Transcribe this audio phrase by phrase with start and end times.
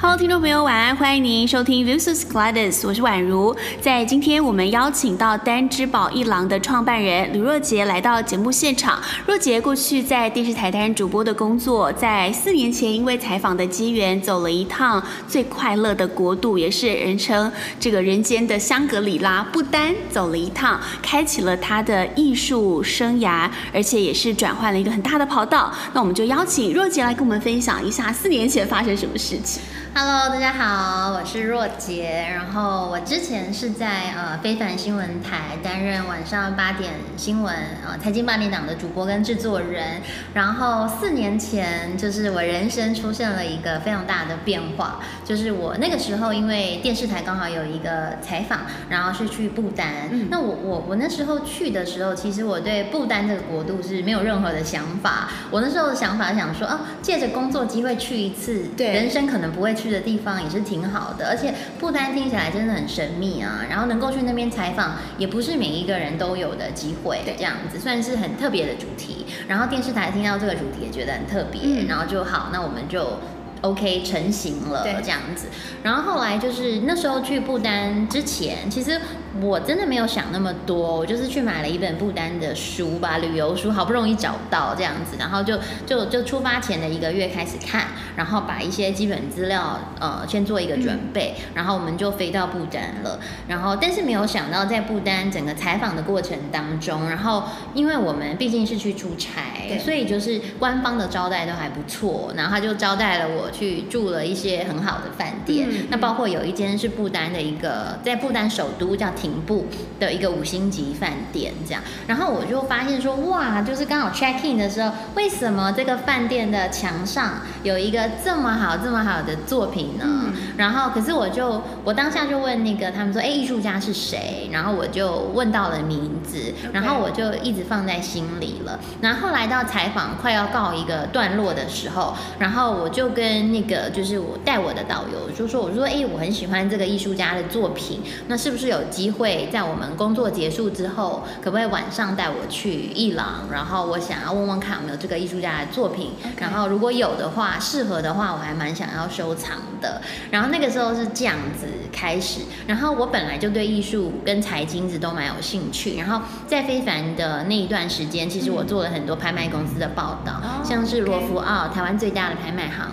[0.00, 0.94] Hello，听众朋友，晚安！
[0.94, 3.54] 欢迎您收听 Lusus Gladys，我是宛如。
[3.80, 9.02] 在今天，我们邀请到丹之宝一郎的创办人吕若杰来到节目现场。
[9.26, 25.74] 若杰过去在电视台担任主播的工作，在四年前因为采访的机缘，走了一趟最快乐的国度，也是人称这个人间的香格里拉，不丹走了一趟，开启了他的艺术生涯，而且也是转换了一个很大的跑道。
[25.92, 29.60] 那我们就邀请若杰来跟我们分享一下四年前发生什么事情。
[29.94, 32.26] Hello，大家好，我是若杰。
[32.32, 37.52] 然后我之前是在呃非凡新闻台担任晚上八点新闻
[37.84, 40.00] 呃财经八点档的主播跟制作人。
[40.34, 50.08] 然后四年前就是我人生出现了一个非常大的变化，就是我那个时候因为电视台刚好有一个采访，然后是去不丹。
[50.12, 55.28] 嗯、那我我我那时候去的时候，其实我对不丹这个国度是没有任何的想法。
[55.50, 69.24] 我那时候的想法想说，哦、啊，借着工作机会去一次，对，人生可能不会去的地方也是挺好的，而且不丹听起来真的很神秘啊，然后能够去那边采访，也不是每一个人都有的机会，这样子算是很特别的主题。
[69.46, 73.18] 然后电视台听到这个主题也觉得很特别，嗯、然后就好，那我们就
[73.60, 75.46] OK 成型了这样子。
[75.84, 79.00] 然后后来就是那时候去不丹之前，其实。
[79.42, 109.12] 我真的没有想那么多，我就是去买了一本不丹的书吧，旅游书，好不容易找到这样子，然后就就就出发前的一个月开始看，然后把一些基本资料呃先做一个准备，然后我们就飞到不丹了，然后但是没有想到在不丹整个采访的过程当中，然后因为我们毕竟是去出差，所以就是官方的招待都还不错，然后他就招待了我去住了一些很好的饭店，嗯、那包括有一间是不丹的一个在不丹首都叫。
[109.18, 109.66] 廷布
[109.98, 120.04] 的一个五星级饭店，这样，然后我就发现说，哇，就是刚好 check in 的时候，为什么这个饭店的墙上有一个这么好、这么好的作品呢？
[120.06, 124.48] 嗯、然后，可是我就，我当下就问那个他们说，哎，艺术家是谁？
[124.52, 128.78] 然后我就问到了名字，然后我就一直放在心里了。
[129.00, 139.18] 然后来到采访快要告一个段落的时候，然后我就跟那个就是我带我的导游就说，我说，哎，我很喜欢这个艺术家的作品，那是不是有机会？
[139.28, 143.48] 会在我们工作结束之后，可不可以晚上带我去艺廊？
[143.50, 146.12] 然后我想要问问看有没有这个艺术家的作品。
[146.38, 150.00] 然后如果有的话，适合的话，我还蛮想要收藏的。
[150.30, 152.42] 然后那个时候是这样子开始。
[152.68, 155.96] 然后我本来就对艺术跟财经子都蛮有兴趣。
[155.96, 162.86] 然后在非凡的那一段时间，其实我做了很多拍卖公司的报道，嗯、像是罗浮奥，台湾最大的拍卖行。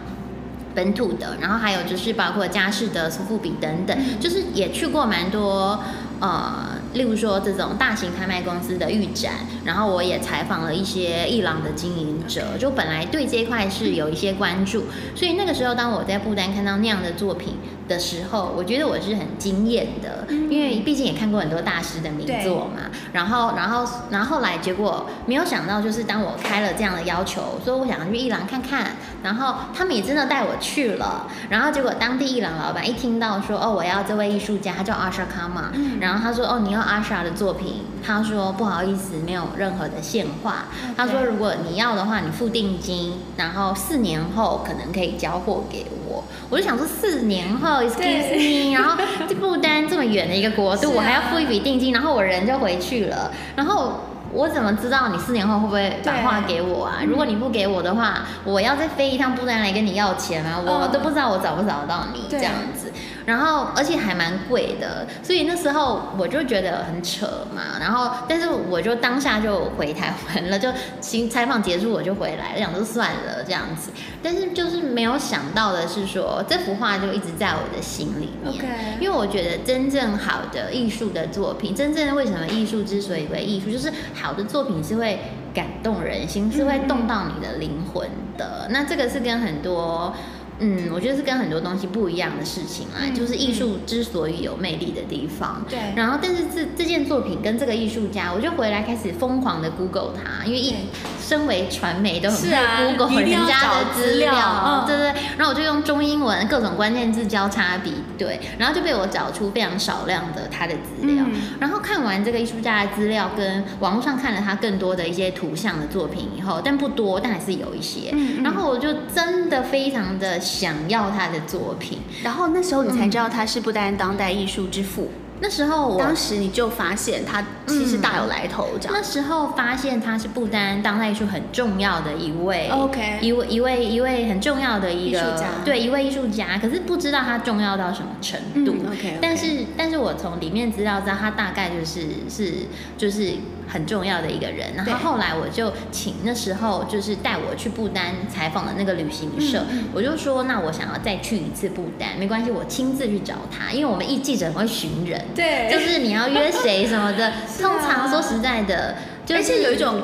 [0.74, 5.82] 本土的，然后还有就是包括佳士得、苏富比等等，就是也去过蛮多，
[6.20, 9.34] 呃，例如说这种大型拍卖公司的预展，
[9.64, 17.56] 然后我也采访了一些艺廊的经营者，就本来对这块是有一些关注，所以那个时候当我在不丹看到那样的作品
[17.88, 22.90] 的时候，我觉得我是很惊艳的，因为毕竟也看过很多大师的名作嘛。
[23.14, 31.28] 然后，然后，然后后来结果没有想到，就是当我开了这样的要求，说我想要去伊朗看看，然后他们也真的带我去了。
[31.50, 40.66] 然后结果当地伊朗老板一听到说，哦，我要这位艺术家，他叫阿沙卡玛，然后他说，哦，你要阿莎的作品，他说不好意思，没有任何的现画。
[40.96, 46.24] 他说如果你要的话，你付定金，然后四年后可能可以交货给我。
[46.50, 54.00] 我就想说，四年后，excuse me，然后 这不丹这么远的一个国度，啊、我还要付一笔定金，然后我人就回去了，然后
[54.36, 57.00] 我怎么知道你四年后会不会把画给我啊？
[57.08, 62.92] 如果你不给我的话，我要再飞一趟不丹来跟你要钱啊，我都不知道我找不找得到你这样子。
[63.26, 67.26] 然后，而且还蛮贵的，所以那时候我就觉得很扯
[67.56, 67.80] 嘛。
[67.80, 70.70] 然后，但是我就当下就回台湾了，就
[71.02, 73.90] 行采访结束我就回来了，想说算了这样子。
[74.22, 78.64] 但是就是没有想到的是说，这幅画就一直在我的心里面。
[79.00, 83.92] 因为我觉得真正好的艺术的作品，真正为什么艺术之所以为艺术，就是
[84.26, 85.20] 好的作品是会
[85.54, 88.66] 感动人心，是会动到你的灵魂的。
[88.68, 90.12] 嗯、那这个是跟很多。
[90.60, 95.64] 嗯，我觉得是跟很多东西不一样的事情啊，嗯、就是艺术之所以有魅力的地方。
[95.70, 95.78] 对。
[95.96, 100.74] 然后，但是这这件作品跟这个艺术家，我就回来开始疯狂的 Google 他，因为一
[101.22, 105.08] 身为传媒都很会 Google 人家的资料，嗯、对对。
[105.38, 111.26] 然后我就用中英文各种关键字交叉比对，然后就被我找出非常少量的他的资料。
[111.28, 118.16] 嗯、然后看完这个艺术家的资料，跟网络上看了他更多的一些图像的作品以后，但不多，但还是有一些。
[118.42, 120.40] 然后我就真的非常的。
[120.46, 125.10] 想要他的作品，然后那时候你才知道他是不丹当代艺术之父。
[125.42, 128.96] 那时候我当时你就发现他其实大有来头，这样、嗯。
[128.96, 136.58] 那时候发现他是不丹当代艺术很重要的一位，OK，一位一位一位很重要的一个艺术家，对，一位艺术家。
[136.58, 138.78] 可是不知道他重要到什么程度。
[138.86, 142.54] 嗯、OK，, okay 但是但是我从里面资料知道他大概就是是
[142.98, 143.34] 就是
[143.68, 144.74] 很重要的一个人。
[144.76, 155.22] 然后后来我就请那时候就是带我去不丹采访的那个旅行社，嗯、我就说那我想要再去一次不丹，没关系，我亲自去找他，因为我们一记者很会寻人。
[155.36, 157.32] 对，就是你要约谁什么的，
[157.62, 158.96] 通常说实在的，
[159.30, 160.02] 而且有一种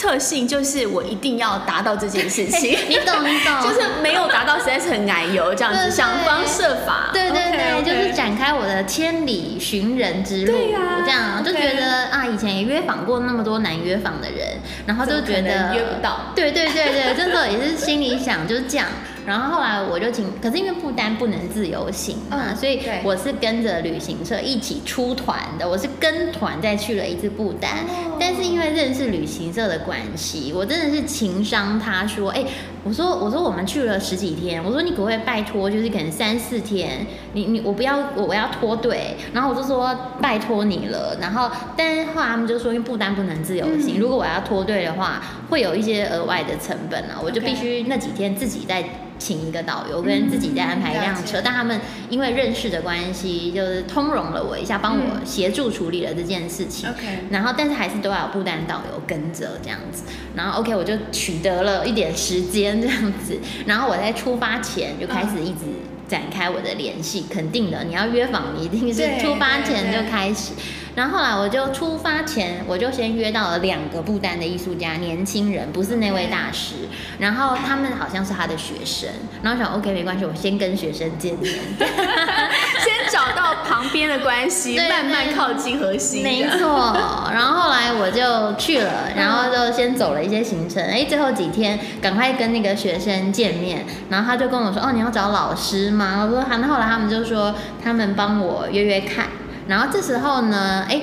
[0.00, 2.70] 特性，就是我一定要达到这件事情。
[2.88, 7.10] 你懂，你懂，就是没有达到，实在是很奶油这样子，想方设法。
[7.12, 10.52] 对对对，就是展开我的千里寻人之路。
[10.52, 16.32] 对呀，这样就觉得啊，以前也约访过那么多难约访的人，然后就觉得约不到。
[16.34, 18.86] 对对对对，真的也是心里想就是这样。
[19.26, 25.68] 然后后来我就请，可是因为不丹不能自由行嘛，嗯、所以我是跟着旅行社一起出团的。
[25.68, 32.44] 我是跟团再去了一次不丹，哦、但是因为认识旅行社的关系，我真的是情商他说，哎，
[32.82, 41.16] 我说我说我们去了十几天，我说你可不可以拜托，就是可能三四天，你你我不要我我要脱队，然后我就说拜托你了。
[41.20, 48.84] 然后但是后来他们就说，因为不丹不能自由行，嗯、如果我要脱队的话，会有一些额外的成本啊，我就必须那几天自己在。
[49.20, 51.78] 请一个导游，跟自己再安排一辆车，嗯、但他们
[52.08, 56.88] 因为认识的关系，就是通融了我一下，帮我协助处理了这件事情。
[56.88, 60.04] OK，、嗯、然后但是还是都要有不丹导游跟着这样子。
[60.34, 63.38] 然后 OK，我就取得了一点时间这样子。
[63.64, 65.64] 然后我在出发前就开始一直
[66.06, 70.52] 展开我的联系，肯定的，你要约访，你一定是出发前就开始。
[71.00, 76.74] 然后后来我就出发前，我就先约到了两个不丹的艺术家，年轻人，不是那位大师。
[77.18, 79.08] 然后他们好像是他的学生。
[79.42, 86.22] 然后我想，OK，没关系，我先跟学生见面， 先找到旁边的关系，对慢慢靠近核心。
[86.22, 86.94] 没错。
[87.32, 90.84] 然后后来我就去了，然后就先走了一些行程。
[90.84, 93.86] 哎，最后几天赶快跟那个学生见面。
[94.10, 99.28] 然后他就跟我说：“哦，你要找老师吗？”我说：“好。”那后来他们就说他们帮我约约看。
[99.70, 101.02] 然后这时候呢，哎，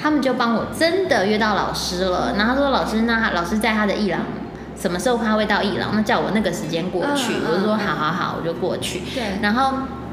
[0.00, 2.34] 他们就帮我真的约到老师了。
[2.38, 4.20] 然后他说：“老师，那老师在他的艺廊，
[4.80, 5.90] 什么时候他会到艺廊？
[5.94, 7.32] 那叫我那个时间过去。
[7.34, 9.24] 嗯”我就说：“好好好，我就过去。”对。
[9.42, 9.72] 然后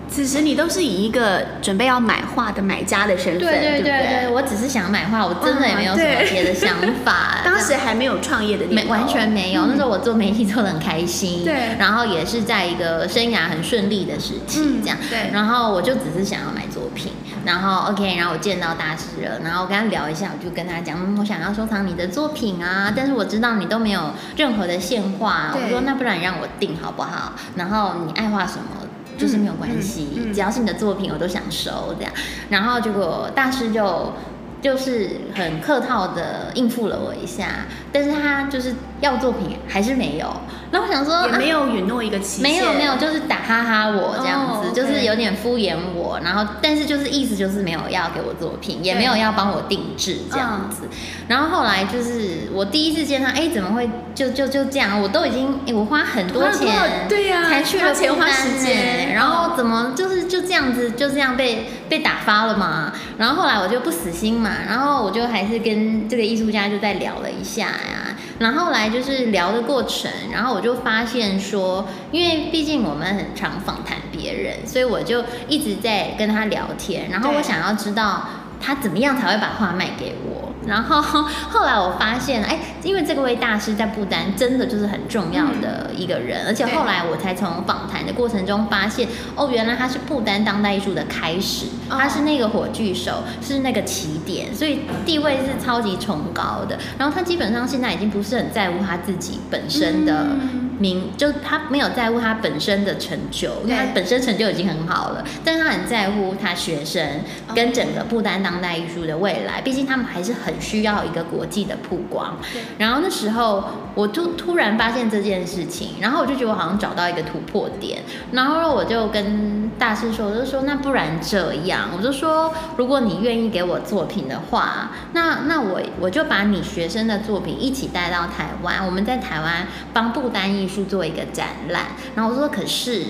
[0.09, 6.75] 此时你都是以一个准备要买画的买家的身份，对对对对，我只是想买画，我真的也没有什么别的想
[7.05, 7.37] 法。
[7.45, 9.67] 当时还没有创业的，没完全没有。
[9.67, 11.53] 那时候我做媒体做的很开心，对。
[11.77, 14.97] 然后也是在一个生涯很顺利的时期，这样。
[15.07, 15.29] 对。
[15.31, 17.11] 然后我就只是想要买作品。
[17.45, 27.33] 然后 OK，然后我见到大师了，然后我跟他聊一下，我就跟他讲，嗯，我想要收藏你的作品啊，但是我知道你都没有任何的现画，我说那不然你让我定好不好？
[27.55, 32.11] 然后你爱画什么就是没有关系，嗯嗯嗯、只要是你的作品我都想收这样。
[32.49, 34.13] 然后结果大师就
[34.61, 40.27] 就是很客套的应付了我一下，但是他就是要作品还是没有。
[40.71, 44.73] 然后我想说，也没有允诺一个期限，没有没有，就是打哈哈我这样子，oh, okay.
[44.73, 46.17] 就是有点敷衍我。
[46.23, 50.83] 然后，但是就是意思就是没有要给我作品，也没有要帮我定制这样子。
[50.83, 50.89] 对
[51.27, 55.01] 然后后来就是我第一次见他，哎，怎么会就就就这样？
[55.01, 62.93] 我都已经，哎，我花很多钱，对呀，才去了不丹时间，然后怎么就是就这样子就这样被被打发了嘛？
[63.17, 68.15] 然后后来我就不死心嘛，然后我就还是跟这个艺术家就在聊了一下呀。
[68.39, 77.09] 然后后来就是聊的过程，然后我就发现说，因为毕竟我们很常访谈别人，所以我就一直在跟他聊天。
[77.11, 78.27] 然后我想要知道
[78.59, 80.50] 他怎么样才会把画卖给我。
[80.67, 81.01] 然后
[81.49, 96.77] 后来我发现，哎，因为这个位大师在不丹真的就是很重要的一个人，嗯、而且后来我才从访谈的过程中发现，哦，原来他是不丹当代艺术的开始，他是那个火炬手，是那个起点，所以地位是超级崇高的。
[96.97, 100.27] 然后他基本上现在已经不是很在乎他自己本身的。
[100.29, 107.21] 嗯名就他没有在乎他本身的成就，因为他本身成就已经很好了，但是他很在乎他学生
[107.55, 112.35] 跟整个不丹当代艺术的未来，毕竟他们还是很需要一个国际的曝光。
[112.79, 130.81] 然后那时候我突突然发现这件事情，然后我就觉得我好像找到一个突破点，然后我就跟大师说，我就说那不然这样，我就说如果你愿意给我作品的话，那那我我就把你学生的作品一起带到台湾，我们在台湾帮不丹艺术。
[130.91, 131.85] 做一个展览，
[132.15, 133.05] 然后我说：“可是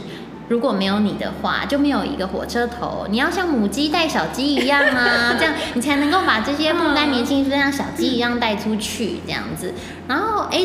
[0.50, 3.08] 如果没有你的话，就没有一个火车头。
[3.10, 9.74] 你要像母鸡带小鸡一样啊， 这样你才能够把这些不丹年轻人像小鸡一样带出去，这样子。
[10.08, 10.64] 然后哎，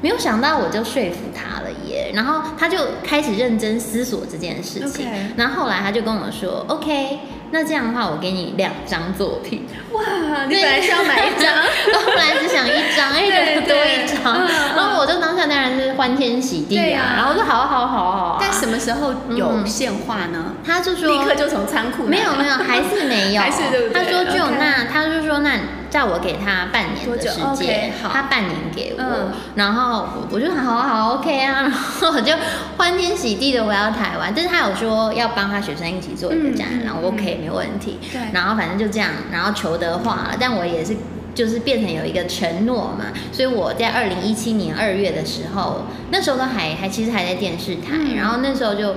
[0.00, 2.12] 没有想到我就说服他了耶。
[2.14, 5.06] 然后他就开始认真思索这件事情。
[5.36, 7.18] 然后后来他就跟我说：‘OK。’”
[7.54, 9.64] 那这样的话我给你两张作品。
[9.92, 10.02] 哇，
[10.48, 11.54] 你本来是要买一张，
[11.94, 14.44] 我本来只想一张， 哎，多一张，
[14.74, 18.38] 然后我就当下当然是欢天喜地啊，然后我说好好好好。
[18.40, 20.56] 但什么时候有现画呢？
[20.66, 22.02] 他就说立刻就从仓库。
[22.02, 23.40] 没有没有，还是没有。
[23.46, 24.02] 还是对不对？
[24.02, 25.52] 他说就那，他就说那。
[25.94, 32.32] 叫我给他半年的时间，他半年给我，然后我就好好 OK 啊，然后我就
[32.76, 34.32] 欢天喜地的回到台湾。
[34.34, 38.00] 但是他有说要帮他学生一起做一个展览，然后 OK 没问题。
[38.12, 40.36] 对，然后反正就这样，然后求得化了。
[40.40, 40.96] 但我也是
[41.32, 48.96] 就是变成有一个承诺嘛，所以我在二零一七年二月的时候，那时候都还还其实还在电视台，然后那时候就。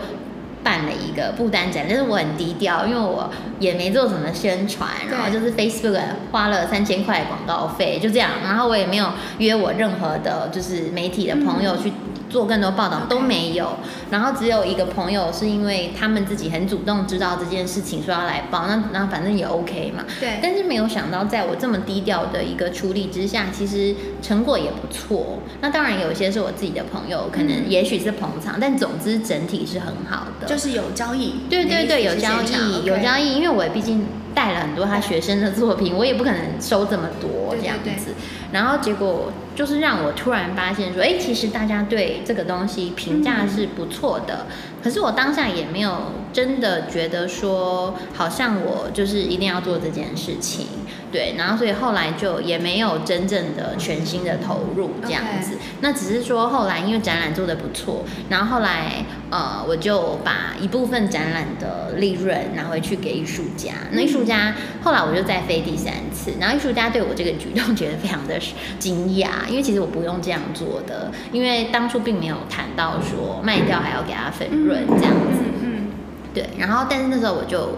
[0.68, 6.02] 办了一个布单展，但是我很低调，因为我也没做什么宣传，然后就是 Facebook
[6.34, 9.08] 花了三千块广告费，就这样，然后我也没有
[9.38, 11.94] 约我任何的，就是媒体的朋友去。
[12.30, 13.78] 做更多报道都没有
[14.10, 20.04] 然后只有一个朋友是因为他们自己很主动知道这件事情，说要来报，那那反正也 OK 嘛。
[20.20, 20.40] 对。
[20.42, 25.40] 但是没有想到，在我这么低调的一个处理之下，其实成果也不错。
[25.62, 30.48] 那当然有一些是我自己的朋友，可能也许是捧场，嗯、但总之整体是很好的。
[30.48, 31.36] 就是有交易。
[31.50, 34.06] 对对对，有交易，有交易，因为我也毕竟
[34.38, 37.86] 带了很多他学生的作品，我也不可能收这么多这样子。
[37.86, 38.14] 对对对。
[38.52, 39.34] 然后结果。
[39.58, 50.66] 就是让我突然发现说，哎，其实大家对这个东西评价是不错的，嗯、可是我当下也没有真的觉得说，好像我就是一定要做这件事情。
[51.12, 55.58] 对，然后所以后来就也没有真正的全心的投入这样子。
[55.82, 63.72] 那只是说后来因为展览做的不错，然后后来呃我就把一部分展览的利润拿回去给艺术家。
[63.92, 64.54] 那艺术家
[64.84, 68.38] 后来我就再飞第三次，然后艺术家对我这个举动觉得非常的
[68.78, 75.40] 惊讶，因为其实我不用这样做的，因为当初并没有谈到说卖掉还要给他分润这样子。
[75.62, 75.88] 嗯，
[76.34, 76.50] 对。
[76.58, 77.78] 然后但是那时候我就。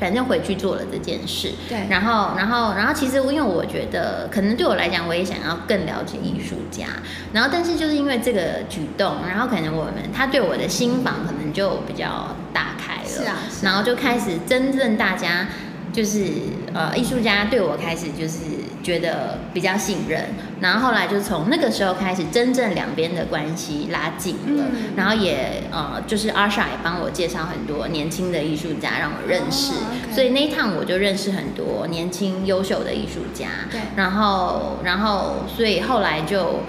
[0.00, 6.86] 反正回去做了这件事，对，然后，然后，然后，其实因为我觉得，可能对我来讲，我也想要更了解艺术家，
[7.32, 15.46] 然后，但是就是因为这个举动，然后可能我们他对我的心房可能就比较打开了，是啊，是啊，然后就开始真正大家。
[15.92, 16.24] 就是
[16.72, 18.38] 呃，艺术家对我开始就是
[18.82, 20.24] 觉得比较信任，
[20.60, 29.76] 然后后来就从那个时候开始，真正两边的关系拉近了，嗯、然后也呃，就是阿 sha 也帮我介绍很多年轻的艺术家让我认识，哦
[30.10, 36.60] okay、所以那一趟我就认识很多年轻优秀的艺术家，对，然后然后所以后来就。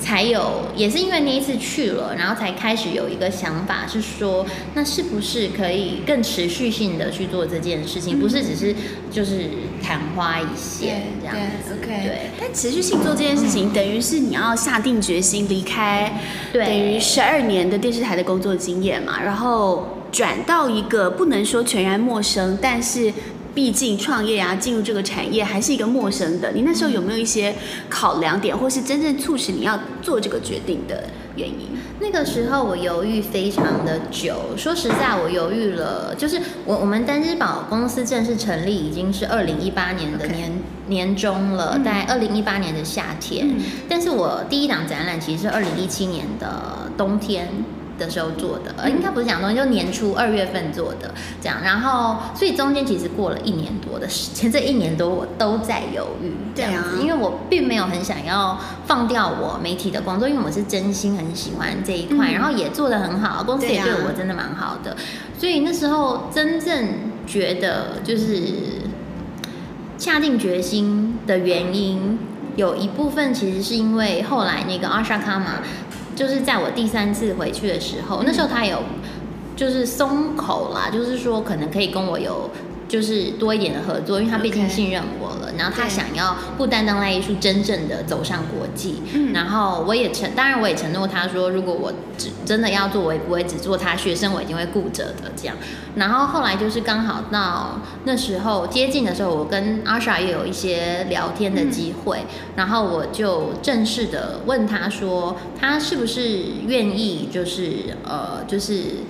[0.00, 8.74] 才有，也是因为那一次去了，然后才开始有一个想法，是说，那是不是可以更持续性的去做这件事情，嗯、不是只是
[9.10, 9.48] 就是
[9.82, 11.34] 昙花一现这样
[11.66, 11.76] 子。
[11.82, 12.18] 对，okay、对。
[12.38, 16.20] 但持续性做这件事情，嗯、等于是你要下定决心离开，
[16.52, 23.12] 对，等于十二年的电视台的工作经验嘛，然后转到一个不能说全然陌生，但是。
[23.54, 26.50] 毕竟创业啊，进入这个产业还是一个陌生的。
[26.52, 27.54] 你那时候有没有一些
[27.88, 31.04] 考量点，或是真正促使你要做这个决定的
[31.36, 31.68] 原因？
[32.00, 36.14] 那个时候我犹豫非常的久，说实在，我犹豫了。
[36.16, 40.90] 就是我我们单之宝公司正式成立已经是二零一八年的年 Okay.
[40.90, 43.48] 年中了，在二零一八年的夏天。
[43.48, 47.48] 嗯、但是我第一档展览其实是二零一七年的冬天。
[47.98, 64.96] 的时候做的，呃，应该不是讲东西，就年初二月份做的，这样，然后，所以中间其实过了一年多的时间，这一年多我都在犹豫，这样子，因为我并没有很想要放掉我媒体的工作，因为我是真心很喜欢这一块，然后也做得很好，公司也对我真的蛮好的，
[65.38, 66.88] 所以那时候真正
[67.26, 68.42] 觉得就是
[69.96, 72.18] 下定决心的原因，
[72.56, 75.62] 有一部分其实是因为后来那个 Arsha Kama。
[76.14, 78.82] 就是在我第三次回去的时候，那时候他有
[79.56, 82.50] 就是松口啦，就是说可能可以跟我有。
[82.94, 95.56] 就是多一点的合作，因为他毕竟信任我了.然后他想要不单当代艺术真正的走上国际，嗯，然后我也承，当然我也承诺他说，如果我只真的要做，我也不会只做他学生，我一定会顾着的这样。
[95.96, 109.02] 然后后来就是刚好到那时候接近的时候，我跟阿 s h a 也有一些聊天的机会，嗯、然后我就正式的问他说，他是不是愿意，就是呃，就是。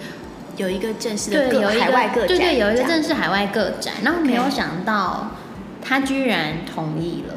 [0.56, 5.30] 有一个正式的个海外个展，对对，有一个正式海外个展，然后没有想到
[5.82, 7.34] 他居然同意了，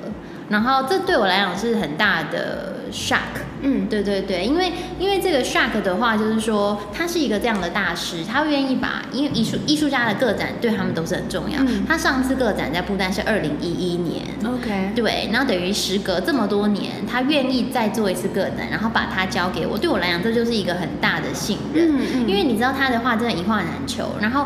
[0.49, 3.46] 然后这对我来讲是很大的 shock。
[3.61, 11.59] 嗯，对对对，因为因为这个 Shark 的话，就是说他是一个这样的大师，他愿意把因为艺术艺术家的个展对他们都是很重要。
[11.61, 21.97] 嗯、他上次个展在不丹是二零一一年，OK，对，然后等于时隔这么多年，他愿意再做一次个展，然后把它交给我，对我来讲这就是一个很大的信任。
[21.97, 24.45] 嗯嗯，因为你知道他的话真的一画难求，然后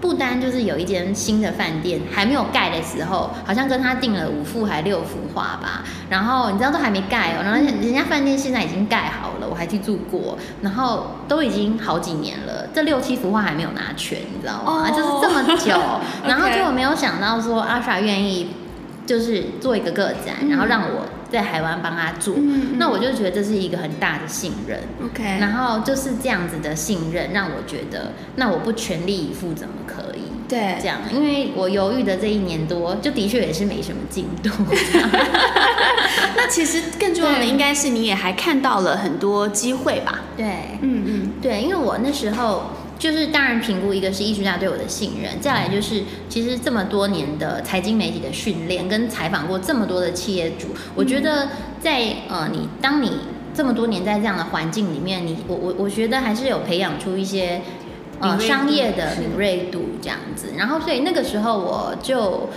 [0.00, 5.84] 不丹就是有一间新的饭店还没有盖的时候，好像跟他订了五幅还六幅画吧。
[6.08, 14.62] 然后你知道都还没盖哦，然后人家饭店现在已经盖好了，我还去住过，然后都已经好几年了，这六七幅画还没有拿全，你知道吗？
[14.66, 15.78] 哦、就是这么久，
[16.26, 18.48] 然后结果没有想到说阿莎愿意
[19.06, 21.04] 就是做一个个展，嗯、然后让我。
[21.30, 24.80] 在台湾帮他做，嗯嗯，那我就觉得这是一个很大的信任。
[25.04, 30.22] OK，然后就是这样子的信任，让我觉得，那我不全力以赴怎么可以？
[30.48, 34.50] 对，这样，因为我犹豫的这一年多，就的确也是没什么进度。
[36.36, 40.20] 那其实更重要的应该是你也还看到了很多机会吧？
[40.36, 40.46] 对，
[40.82, 42.64] 嗯嗯，对，因为我那时候。
[43.00, 51.48] 就是当然评估一个是艺术家对我的信任，再来就是其实这么多年的财经媒体的训练跟采访过这么多的企业主，我觉得
[51.80, 53.10] 在呃你当你
[53.54, 57.62] 这么多年在这样的环境里面，你我我我觉得还是有培养出一些
[58.20, 62.50] 呃商业的敏锐度这样子，然后所以那个时候我就。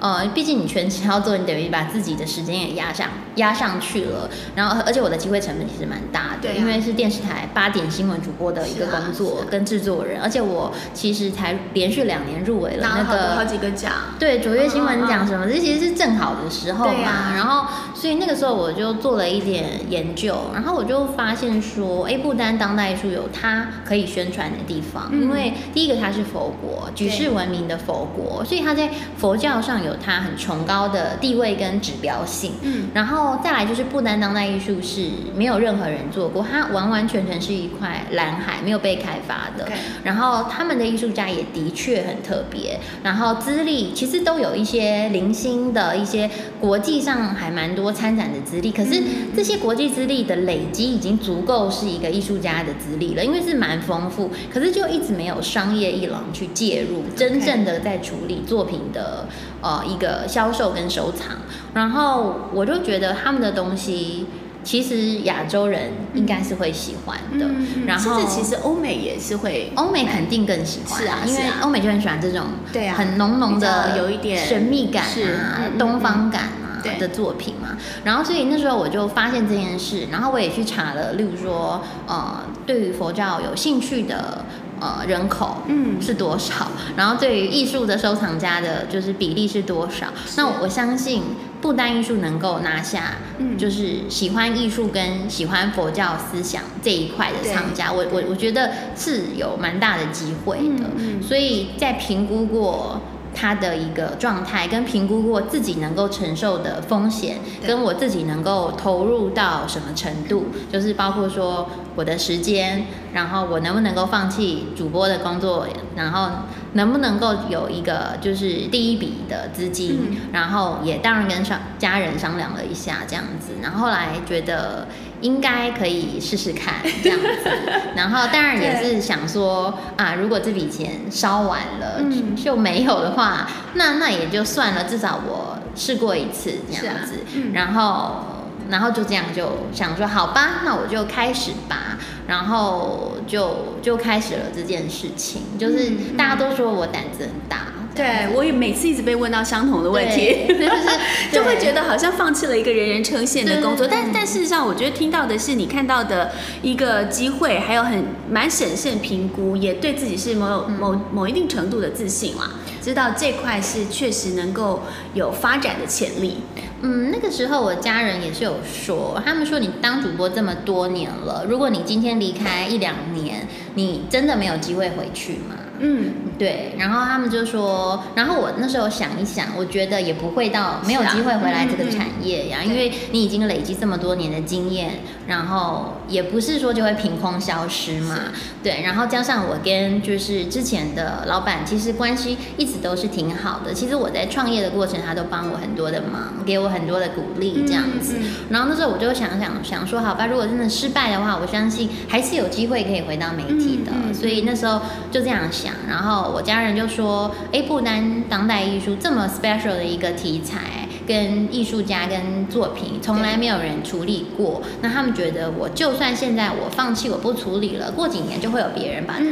[0.00, 4.30] 呃，毕竟你全职要做，你等于把自己的时间也压上压上去了。
[4.54, 17.08] 然后，而且我的机会成本其实蛮大的，对啊，因为是电视台八点新闻主播的一个工作跟制作人，而且我其实才连续两年入围了那个好几个奖，对，卓越新闻奖什么，这其实是正好的时候嘛。
[17.08, 29.87] 啊，然后，所以那个时候我就做了一点研究，然后我就发现说，哎，不丹当代艺术有它可以宣传的地方，嗯，因为第一个它是佛国，举世闻名的佛国，所以它在佛教上有。
[29.88, 39.66] 有它很崇高的地位跟指标性，嗯，然后再来就是不丹当代艺术是没有任何人做过，它完完全全是一块蓝海，没有被开发的。
[40.04, 46.30] 然后他们的艺术家也的确很特别，然后资历其实都有一些零星的一些
[46.60, 49.02] 国际上还蛮多参展的资历，可是
[49.34, 59.26] 这些国际资历的累积已经足够是一个艺术家的资历了，因为是蛮丰富，可是就一直没有商业一廊去介入真正的在处理作品的
[59.62, 59.77] 呃。
[59.84, 61.36] 一个销售跟收藏，
[61.74, 64.26] 然后我就觉得他们的东西，
[64.62, 67.46] 其实亚洲人应该是会喜欢的。
[67.46, 77.76] 嗯、然后其实欧美也是会，欧美肯定更喜欢，是啊，因为欧美就很喜欢这种对啊，很浓浓的有一点神秘感啊，东方感啊的作品嘛。
[78.04, 84.44] 然后所以那时候我就发现这件事，然后我也去查了，例如说呃，对于佛教有兴趣的。
[84.80, 86.68] 呃，人口嗯是多少？
[86.88, 90.06] 嗯、然后对于艺术的收藏家的，就是比例是多少？
[90.36, 91.22] 那我相信
[91.60, 100.84] 不丹艺术能够拿下，嗯，就是喜欢艺术跟喜欢佛教思想这一块的藏家，我我我觉得是有蛮大的机会的。
[101.20, 103.00] 所以在评估过。
[103.40, 116.30] 他的一个状态，跟评估过自己能够承受的风险，跟我自己能够投入到什么程度，就是包括说我的时间，然后我能不能够放弃主播的工作，然后
[116.72, 124.88] 能不能够有一个就是第一笔的资金，然后也当然跟商家人商量了一下这样子，然后后来觉得。
[125.20, 127.50] 应该可以试试看这样子，
[127.96, 138.24] 然后当然也是想说啊，如果这笔钱烧完了、嗯、就没有的话，那那也就算了，至少我试过一次这样子，啊嗯、然后
[138.68, 147.58] 然后就这样就想说好吧，那我就开始吧，然后就就开始了这件事情，就是大家都说我胆子很大。
[147.98, 153.88] 对，我也每次一直被问到相同的问题， 就是就会觉得好像放弃了一个人人称羡的工作。
[153.90, 156.30] 但但事实上，我觉得听到的是你看到的
[156.62, 162.48] 一个机会，还有很蛮审慎评估，也对自己是某某某一定程度的自信啦，
[162.80, 164.84] 知道这块是确实能够
[165.14, 166.36] 有发展的潜力。
[166.82, 175.56] 嗯，那个时候我家人也是有说，他们说你当主播这么多年了，如果你今天离开一两年，你真的没有机会回去吗？
[175.80, 188.16] 嗯，对，然后他们就说，然后我那时候想一想，我觉得也不会到没有机会回来这个产业呀，因为你已经累积这么多年的经验，然后也不是说就会凭空消失嘛，
[188.62, 198.14] 对，然后加上我跟就是之前的老板其实关系一直都是挺好的，其实我在创业的过程，他都帮我很多的忙，给我很多的鼓励这样子，
[198.50, 205.72] 然后那时候我就想想想说，好吧，如果真的失败的话，我相信还是有机会可以回到媒体的，所以那时候就这样想。
[205.88, 214.62] 然后我家人就说：“哎，不丹当代艺术这么 special 的一个题材，跟艺术家跟作品，从来没有人处理过。
[214.82, 219.24] 那他们觉得，我就算现在我放弃，我不处理了，过几年就会有别人把它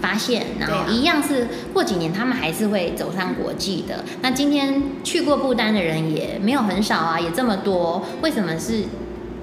[0.00, 4.04] 发现，然后一样是过几年他们还是会走上国际的。
[4.22, 8.84] 那今天去过不丹的人也没有很少啊，也这么多，为什么是？”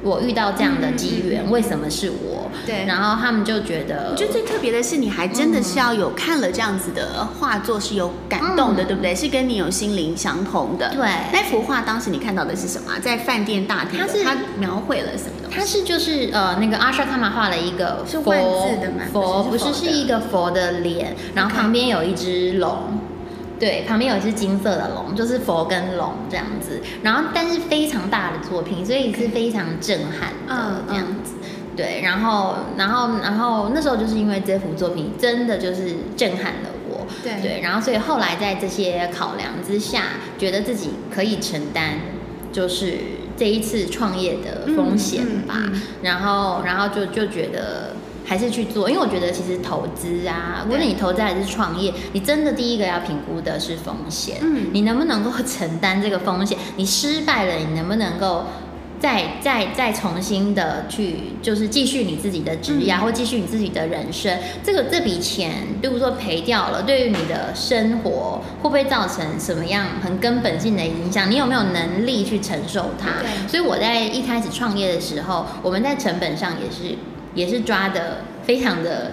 [0.05, 2.47] 我遇到这样的机缘，为什么是我？
[2.63, 9.15] 对，然后他们就觉得，我觉得最特别的是，你还真的是要有看了这样子的画作是有感动的，嗯、对不对？
[9.15, 10.89] 是跟你有心灵相通的。
[10.89, 12.93] 对，那幅画当时你看到的是什么？
[13.01, 15.57] 在饭店大厅，它是它描绘了什么东西？
[15.57, 19.01] 它是就是呃，那个阿莎卡玛画了一个佛，是万字的吗？
[19.11, 22.77] 佛不是，是一个佛的脸，然后旁边有一只龙。
[23.57, 26.81] 对，旁边有一只金色的龙，就是佛跟龙这样子。
[27.03, 31.35] 然后，但是非常大的作品，所以是非常震撼的这样子。
[31.35, 37.07] 嗯嗯、对，然后，然后，然后那时候就是因为这幅作品真的就是震撼了我。
[37.23, 40.03] 对，对，然后所以后来在这些考量之下，
[40.37, 41.99] 觉得自己可以承担，
[42.51, 42.97] 就是
[43.37, 45.55] 这一次创业的风险吧。
[46.01, 47.94] 然后，然后就就觉得。
[48.25, 54.37] 还是去做，因为我觉得其实投资啊，无论你投资还是创业，你真的第一个要评估的是风险。
[54.41, 56.57] 嗯，你能不能够承担这个风险？
[56.75, 58.45] 你失败了，你能不能够
[58.99, 64.35] 再再再重新的去，就是继续你自己的职业，或继续你自己的人生？
[64.63, 71.29] 这个这笔钱，比如说赔掉了，对于你的生活会不会造成什么样很根本性的影响？
[71.29, 73.21] 你有没有能力去承受它？
[73.21, 73.47] 对。
[73.47, 76.95] 所以我在一开始创业的时候，我们在成本上也是。
[77.35, 79.11] 也是抓的非常的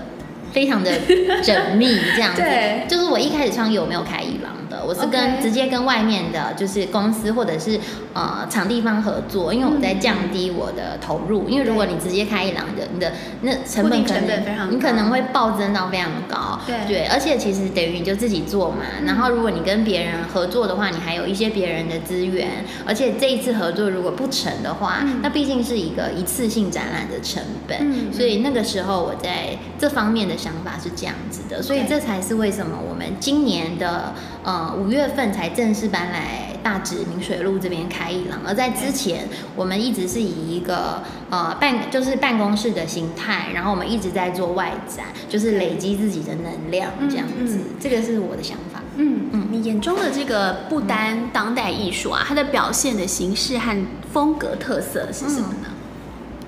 [0.52, 0.90] 非常的
[1.44, 2.40] 缜密，这样子。
[2.40, 4.38] 对，就是我一开始创业，我没有开艺
[4.72, 4.87] 廊。
[4.87, 7.78] 我是跟.直接跟外面的，就是公司或者是
[8.12, 11.44] 呃场地方合作，因为我在降低我的投入。
[11.48, 16.61] 嗯、因为如果你直接开一廊的，你的那成本可能你可能会暴增到非常高。
[16.64, 18.85] 对对，而且其实等于你就自己做嘛。
[19.00, 22.64] 嗯、然后如果你跟别人合作的话，你还有一些别人的资源。
[22.87, 27.76] 而且这一次合作如果不成的话，嗯、那毕竟是一个一次性展览的成本。
[27.80, 31.61] 嗯、所以那个时候我在这方面的想法是这样子的。
[31.61, 34.12] 所以这才是为什么我们今年的
[34.44, 34.62] 呃。
[34.70, 47.57] 五月份才正式搬来大直明水路这边开一廊，而在之前，我们一直是以一个呃办就是办公室的形态，然后我们一直在做外展，就是累积自己的能量这样子。
[47.57, 48.81] 嗯嗯、这个是我的想法。
[48.96, 55.68] 嗯嗯，你眼中的这个不丹当代艺术啊，它的表现的形式和风格特色是什么呢？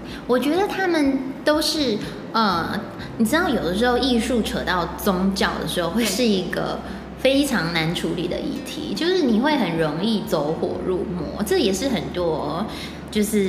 [0.04, 1.98] 嗯、我觉得他们都是
[2.32, 2.78] 呃，
[3.16, 6.78] 你知道有的时候艺术扯到宗教的时候，会是一个。
[7.24, 12.66] 非常难处理的议题，就是你会很容易走火入魔，这也是很多，
[13.10, 13.48] 就是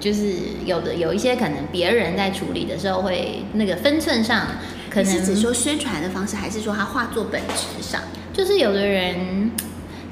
[0.00, 0.32] 就是
[0.66, 4.48] 有的有一些可能别人在处理的时候会那个分寸上，
[4.90, 8.00] 可能是指说宣传的方式，还是说他画作本质上，
[8.32, 9.52] 就是有的人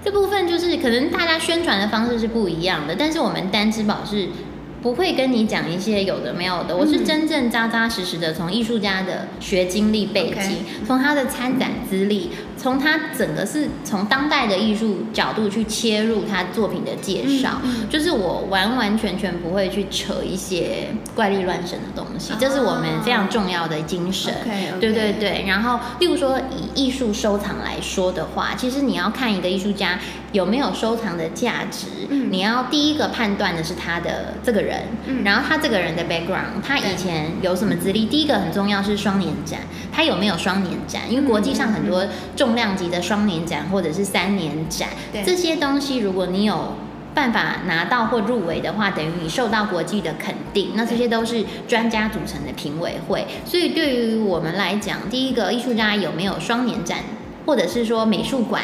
[0.04, 4.28] 这部分就是可能大家宣传的方式是不一样的，但是我们单之宝是。
[4.82, 24.34] 不会跟你讲一些有的没有的，我是真正扎扎实实的从艺术家的学经历背景，从.他的参展资历，从他整个是从当代的艺术角度去切入他作品的介绍，嗯、就是我完完全全不会去扯一些怪力乱神的东西，这是我们非常重要的精神。
[24.44, 24.78] Okay, okay.
[24.78, 25.44] 对对对。
[25.48, 29.98] 然后，例如说以艺术收藏来说的话，其实你要看一个艺术家
[30.32, 34.82] 有没有收藏的价值，嗯、你要第一个判断的是他的这个人。
[35.06, 38.04] 嗯、然后他这个人的 background，他以前有什么资历？
[38.04, 41.10] 第一个很重要是双年展，他有没有双年展？
[41.10, 46.74] 因为国际上很多重量级的双年展或者是三年展，对这些东西如果你有
[47.14, 50.72] 办法拿到或入围的话，等于你受到国际的肯定。
[50.74, 56.98] 那这些都是专家组成的评委会，所以对于我们来讲，第一个艺术家有没有双年展，
[57.46, 58.62] 或者是说美术馆。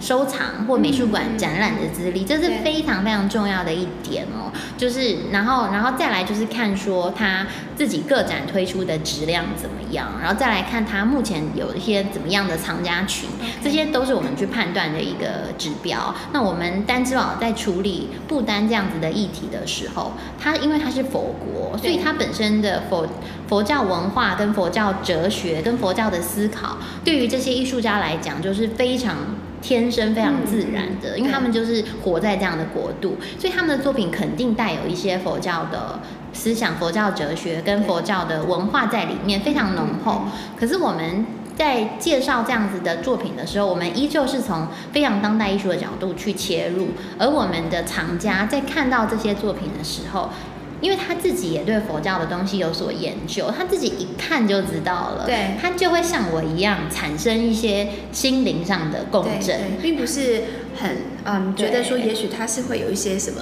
[0.00, 4.52] 收藏或美术馆展览的资历，这是非常非常重要的一点哦。
[4.76, 13.28] 就是，然后，然后再来就是看说他自己个展推出的质量怎么样，然后再来看他目前有一些怎么样的藏家群，
[13.62, 16.14] 这些都是我们去判断的一个指标。
[16.32, 23.06] 那我们单之宝在处理不丹这样子的议题的时候，它因为它是佛国，所以它本身的佛
[23.48, 29.16] 佛教文化跟佛教哲学跟佛教的思考，对于这些艺术家来讲，就是非常。
[29.60, 36.00] 天生非常自然的，嗯、因为他们就是活在这样的国度，所以他们的作品肯定带有一些佛教的
[36.32, 40.22] 思想、佛教哲学跟佛教的文化在里面，非常浓厚。
[40.24, 50.30] 嗯、可是我们在介绍这样子的作品的时候，我们依旧是从非常当代艺术的角度去切入，而我们的藏家在看到这些作品的时候。
[50.80, 60.42] 因为他自己也对佛教的东西有所研究，他自己一看就知道了，对，他就会像我一样产生一些心灵上的共振，并不是
[60.80, 63.40] 很嗯觉得说，也许他是会有一些什么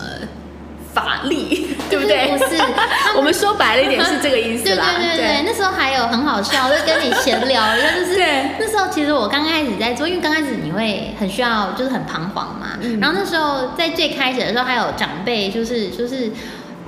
[0.94, 2.26] 法力， 对不对？
[2.38, 2.58] 不是，
[3.16, 4.94] 我们说白了一点是这个意思啦。
[4.96, 8.16] 对对对对，那时候还有很好笑，就跟你闲聊，就是
[8.58, 12.78] 那时候其实我刚开始在做，因为刚开始你会很需要，就是很彷徨嘛。
[12.98, 16.32] 然后那时候在最开始的时候，还有长辈就是就是。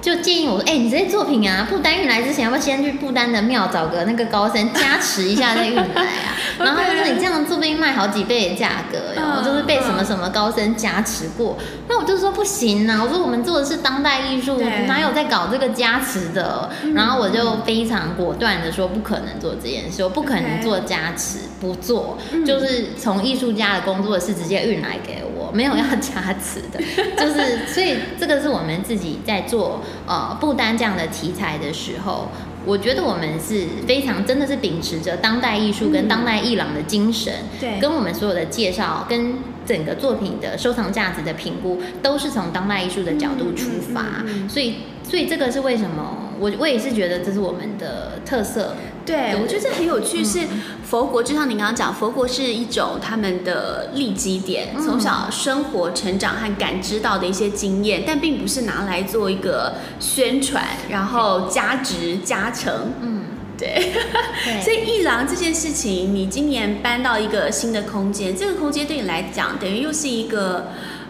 [0.01, 6.37] 就建议我说，哎、欸，你这些作品啊，不丹运来之前，要不要先去不丹的庙找个那个高僧加持一下再运来啊？
[6.59, 11.59] 然后他说你这样做不定卖好几倍的价格哟，就是被什么什么高僧加持过。
[11.89, 16.71] 那我就说不行啊，我说我们做的是当代艺术，哪有在搞这个加持的？
[16.95, 26.81] 然后我就非常果断的说不可能做这件事，我不可能做加持，不做，就是从艺术家的工作室直接运来给我，没有要 加持的，
[27.17, 29.83] 就是所以这个是我们自己在做。
[30.07, 32.29] 呃，不丹这样的题材的时候，
[32.65, 39.35] 我觉得我们是非常真的是秉持着当代艺术跟当代艺廊的精神，对，跟我们所有的介绍跟
[39.67, 46.28] 整个作品的收藏价值的评估，都是从当代艺术的角度出发，所以，所以这个是为什么？
[46.39, 48.75] 我我也是觉得这是我们的特色。
[49.05, 50.23] 对，我觉得这很有趣。
[50.23, 50.41] 是
[50.85, 62.93] 佛国，就像您刚刚讲，佛国是一种他们的立基点，从小生活、成长和感知到的一些经验，但并不是拿来做一个宣传，然后加值加成。
[63.01, 63.25] 嗯，
[63.57, 63.95] 对。
[64.63, 70.69] 所以一郎这件事情，你今年搬到一个新的空间，这个空间对你来讲，等于又是一个。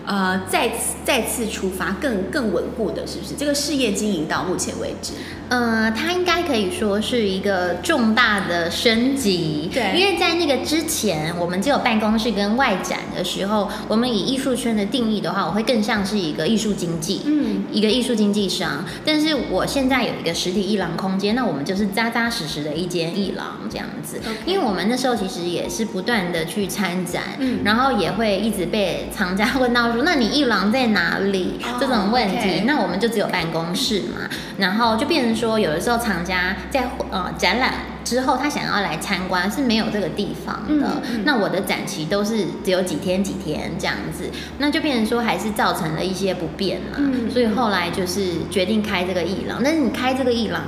[0.08, 3.34] 呃，再次再次出发，更更稳固的，是不是？
[3.34, 5.12] 这个事业经营到目前为止，
[5.50, 9.68] 呃，它应该可以说是一个重大的升级。
[9.70, 18.84] 对，因为在那个之前，我们只有办公室跟外展的时候，我们以艺术圈的定义的话，我会更像是一个艺术经济，嗯，一个艺术经纪商。
[19.04, 24.20] 但是我现在有一个实体艺廊空间，那我们就是扎扎实实的一间艺廊这样子。
[24.46, 30.02] 因为我们那时候其实也是不断的去参展，嗯，然后也会一直被藏家 问到说。
[30.04, 31.54] 那你艺廊在哪里？
[31.80, 32.64] 这种问题，oh.
[32.66, 34.28] 那我们就只有办公室嘛，
[34.58, 37.74] 然后就变成说，有的时候藏家在呃展览
[38.08, 41.02] 之后，他想要来参观是没有这个地方的。
[41.12, 46.96] 嗯、那我的展期都是只有几天几天这样子，那就变成说还是造成了一些不便嘛。
[46.96, 50.62] 嗯、所以后来就是决定开这个艺廊，但是你开这个艺廊，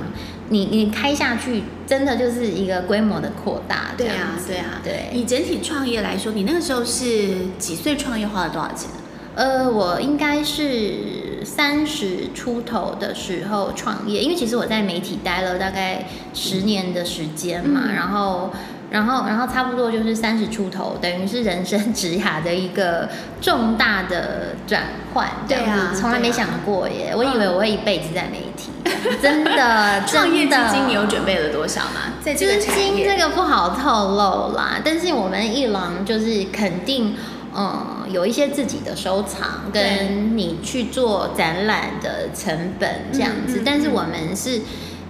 [0.49, 3.95] 你你开下去，真的就是一个规模的扩大。
[3.97, 5.09] 对啊，对啊，对。
[5.11, 8.87] 以整体创业来说，你那个时候是几岁创业，花了多少钱？
[9.33, 18.51] 呃，我应该是三十出头的时候创业，因为其实我在媒体待了大概十年的时间嘛，嗯、然后，
[18.89, 23.07] 然后，然后差不多就是三十出头，等于是人生职涯的一个
[23.39, 28.91] 重大的转换，对啊，从来没想过耶，啊、我以为我会一辈子在媒体， 嗯、
[29.21, 32.19] 真的，创业基金你有准备了多少吗？
[32.21, 37.15] 在这个资金这个不好透露啦，但是我们一郎就是肯定。
[37.53, 44.61] 嗯，有一些自己的收藏，跟你去做展览的成本这样子，对但是我们是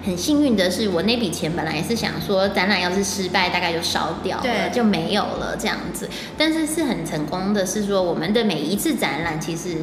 [0.04, 6.10] 很幸运的是，我那笔钱本来也是想说，展览要是失败，大概就烧掉了，就没有了这样子。
[6.38, 9.78] 但是是很成功的，是说我们的每一次展览其实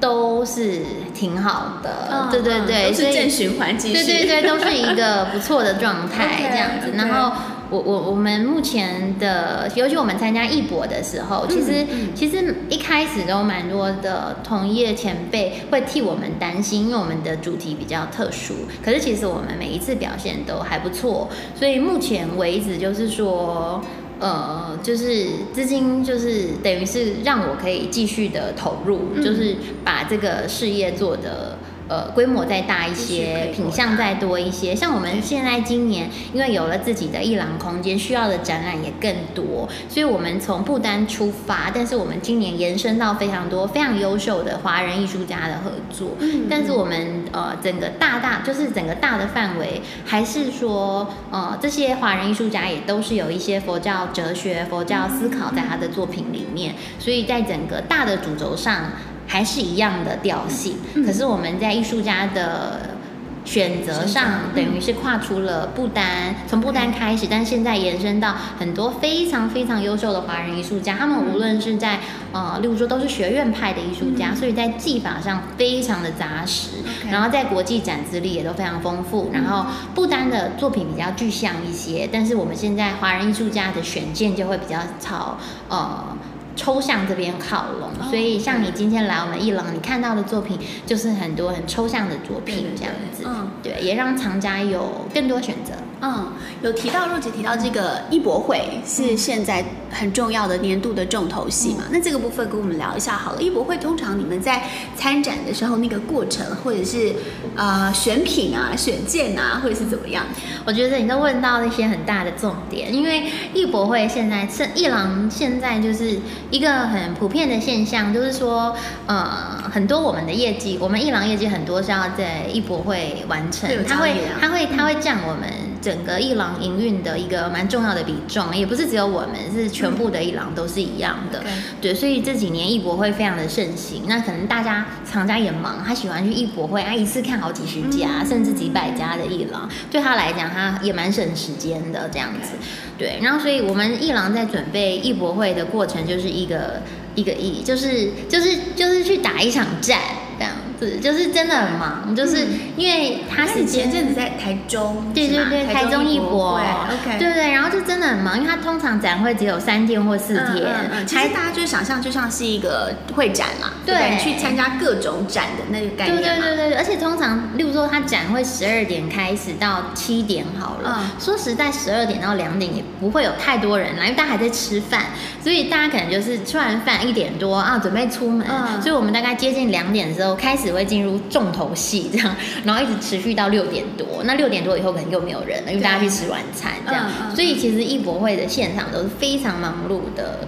[0.00, 0.80] 都是
[1.14, 7.36] 挺好的，嗯、对对对，是正循环继续，对对对，都是一个不错的状态 这样子，然后。
[7.70, 18.54] 我我我们目前的，尤其我们参加艺博的时候，其实、其实一开始都蛮多的同业前辈会替我们担心，因为我们的主题比较特殊。
[18.82, 23.82] 可是其实我们每一次表现都还不错，所以目前为止就是说，
[24.18, 31.57] 呃，就是资金就是等于是让我可以继续的投入，嗯、就是把这个事业做得。
[31.88, 34.76] 呃，规模再大一些，品相再多一些。
[34.76, 46.10] 像我们现在今年，因为有了自己的一廊空间，需要的展览也更多，所以我们从不丹出发，但是我们今年延伸到非常多非常优秀的华人艺术家的合作。
[46.18, 58.90] 嗯，但是我们呃，整个大大就是整个大的范围，还是说呃，这些华人艺术家也都是有一些佛教哲学、佛教思考在他的作品里面，所以在整个大的主轴上。
[59.28, 62.96] 还是一样的调性，嗯、可是我们在艺术家的
[63.44, 72.00] 选择上，嗯、等于是跨出了不丹，从不丹开始，但现在延伸到很多非常非常优秀的华人艺术家，他们无论是在
[72.32, 76.70] 呃，例如说都是学院派的艺术家，嗯、所以在技法上非常的扎实，
[77.04, 85.36] 嗯、然后在国际展资历也都非常丰富，然后不丹的作品比较具象一些，但是我们现在华人艺术家的选件就会比较朝
[85.68, 86.16] 呃。
[86.58, 95.72] 抽象这边靠拢，所以像你今天来我们艺廊，你看到的作品就是很多很抽象的作品这样子，嗯，对，也让藏家有更多选择。
[96.00, 101.84] 嗯，有提到若姐提到这个艺博会是现在很重要的年度的重头戏嘛？
[101.86, 103.42] 嗯、那这个部分跟我们聊一下好了。
[103.42, 104.62] 艺博会通常你们在
[104.96, 107.12] 参展的时候那个过程，或者是
[107.56, 110.24] 呃选品啊、选件啊，或者是怎么样？
[110.64, 116.16] 我觉得你都问到一些很大的重点，因为艺博会现在是艺廊现在就是
[116.50, 118.74] 一个很普遍的现象，就是说
[119.06, 125.67] 呃很多我们的业绩，我们一郎业绩很多是要在艺博会完成，他会他会他会降我们。
[125.80, 131.42] 整个艺廊营运的一个蛮重要的比重，也不是只有我们，是全部的艺廊都是一样的。
[131.46, 134.02] 嗯、对，所以这几年艺博会非常的盛行。
[134.08, 142.50] 那可能大家厂家也忙，他喜欢去艺博会，他一次看好几十家，嗯、甚至几百家的艺廊，对他来讲，他也蛮省时间的这样子。
[142.98, 146.82] 对，然后所以我们艺廊在准备艺博会的过程，就是一个
[147.14, 150.00] 一个艺，就是就是就是去打一场战
[150.36, 150.52] 这样。
[150.78, 175.06] 是，就是真的很忙，就是因为他是前阵子在台中，对对对，台中艺博，OK，对对，然后就真的很忙，因为他通常展会只有三天或四天，其实大家就想象就像是一个会展嘛，对，去参加各种展的那个概念，对对对对，而且通常，例如说他展会十二点开始到七点好了，说实在十二点到两点也不会有太多人来，因为大家还在吃饭，
[175.42, 178.46] 所以大家可能就是吃完饭一点多啊，准备出门，
[178.80, 180.68] 所以我们大概接近两点的时候开始。
[180.68, 184.22] 会进入重头戏这样，然后一直持续到六点多。
[184.24, 187.06] 那六点多以后可能又没有人了，因为大家去吃晚餐这样。
[187.08, 190.40] 嗯、所以其实艺博会的现场都是非常忙碌的，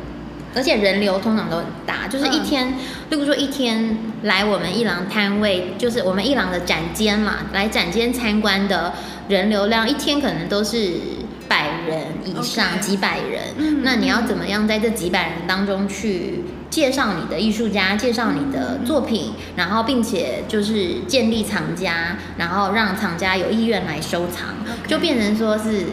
[0.55, 2.07] 而且人流通常都很大。
[2.07, 2.75] 就是一天，嗯、
[3.09, 8.93] 例如说一天来我们一郎摊位，就是我们一郎的展间嘛，来展间参观的
[9.29, 10.93] 人流量，一天可能都是
[11.51, 12.79] 百人以上，Okay.
[12.79, 13.43] 几百人。
[13.59, 16.45] 嗯、那你要怎么样在这几百人当中去？
[16.71, 24.89] 介绍你的艺术家，介绍你的作品，然后并且就是建立藏家，然后让藏家有意愿来收藏，Okay.
[24.89, 25.87] 就变成说是。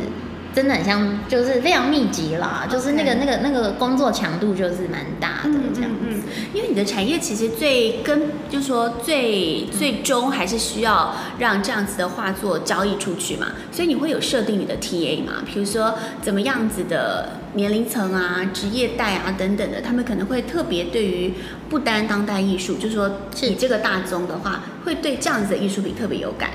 [0.53, 2.71] 真的很像，就是非常密集啦，Okay.
[2.71, 5.97] 就是那个那个那个工作强度就是蛮大的这样子。
[6.01, 15.43] 嗯，嗯，嗯，因为你的产业其实最根，就是说最最终还是需要让这样子的画作交易出去嘛，所以你会有设定你的 TA 嘛？
[15.45, 21.33] 比如说怎么样子的年龄层啊、职业带啊等等的，他们可能会特别对于
[21.69, 26.49] 不单当代艺术，就是说你这个大宗的话，会对这样子的艺术品特别有感。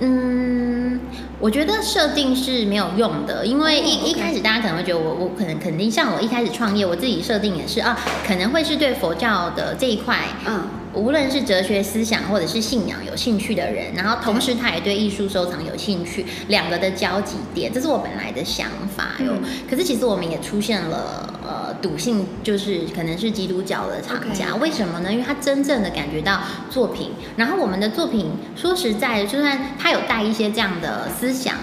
[0.00, 1.00] 嗯，
[1.40, 10.62] 我觉得设定是没有用的，因为一一开始大家可能会觉得我我可能肯定像我一开始创业，我自己设定也是啊，可能会是对佛教的这一块，嗯。
[10.94, 19.32] 无论是哲学思想或者是信仰有兴趣的人，然后同时他也对艺术收藏有兴趣，两个的交集点，这是我本来的想法哟。
[19.42, 25.12] 嗯、可是其实我们也出现了呃笃信，就是可能是基督教的厂家.为什么呢？
[25.12, 31.54] 因为他真正的感觉到作品，然后我们的作品说实在的，就算他有带一些这样的思想。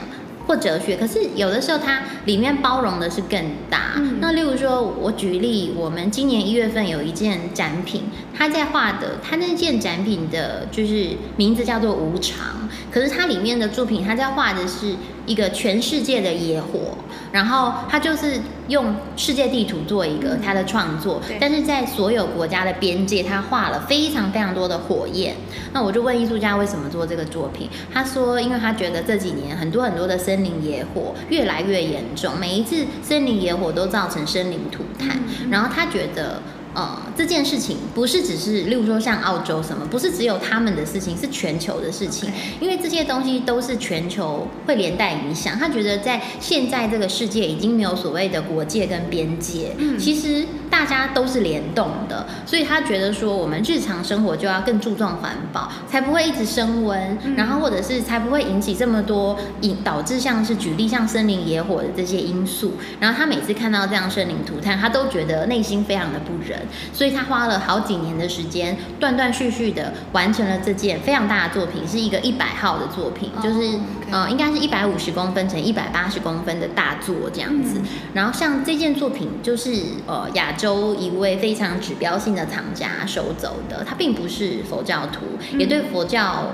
[0.47, 3.39] 或哲学，可是有的时候它里面包容的是更
[3.69, 3.93] 大。
[3.97, 14.95] 嗯、那例如说，我举例，我们今年一月份有一件展品，他在画的，他那件展品的就是名字叫做无常，可是它里面的作品，他在画的是
[15.31, 16.97] 一个全世界的野火。
[17.31, 25.33] 然后他就是用世界地图做一个他的创作，嗯、但是在所有国家的边界，他画了非常非常多的火焰。
[25.71, 27.69] 那我就问艺术家为什么做这个作品？
[27.93, 36.41] 他说，因为他觉得这几年很多很多的森林野火越来越严重，每一次森林野火都造成生灵涂炭，嗯、然后他觉得。
[36.73, 42.29] 呃，这件事情不是只是，例如说像澳洲什么，不是只有他们的事情，是全球的事情。
[42.61, 45.57] 因为这些东西都是全球会连带影响。
[45.59, 52.25] 他觉得在现在这个世界已经没有所谓的国界跟边界，嗯，其实大家都是联动的。
[52.45, 62.73] 所以他觉得说，我们日常生活就要更注重环保，才不会一直升温，嗯、然后或者是才不会引起这么多引导致像是举例像森林野火的这些因素。
[62.99, 66.60] 然后他每次看到这样生灵涂炭，他都觉得内心非常的不忍。
[66.93, 73.81] 所以他花了好几年的时间，断断续续的完成了这件非常大的作品，是一个一百号的作品，就是、oh.
[74.11, 77.79] 呃，应该是一百五十公分乘一百八十公分的大作这样子。
[77.79, 79.73] 嗯、然后像这件作品，就是
[80.05, 85.21] 呃亚洲一位非常指标性的藏家收走的，他并不是佛教徒，
[85.53, 86.51] 嗯、也对佛教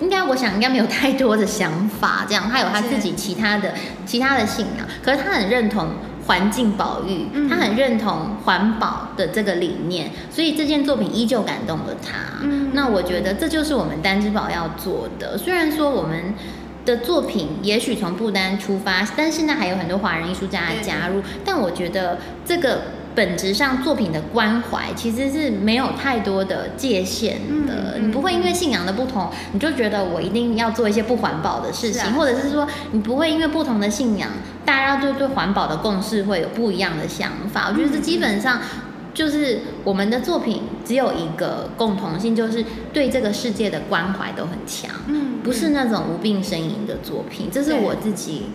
[0.00, 3.74] 应该我想应该没有太多的想法，这样他有他自己其他的
[4.06, 5.88] 其他的信仰，可是他很认同。
[6.30, 12.18] 环境保育，他很认同环保的这个理念，所以这件作品依旧感动了他。
[12.44, 15.36] 嗯，那我觉得这就是我们单之宝要做的。
[15.36, 16.32] 虽然说我们
[16.86, 34.30] 的作品也许从不丹出发，但现在还有很多华人艺术家的加入，但我觉得这个本质上作品的关怀其实是没有太多的界限的，嗯、你不会因为信仰的不同，你就觉得我一定要做一些不环保的事情，啊、或者是说你不会因为不同的信仰，
[34.64, 37.68] 大家就对环保的共识会有不一样的想法。
[37.70, 38.60] 我觉得这基本上
[39.12, 48.46] 就是我们的作品只有一个共同性，就是对这个世界的关怀都很强，嗯，不是那种无病呻吟的作品，这是我自己。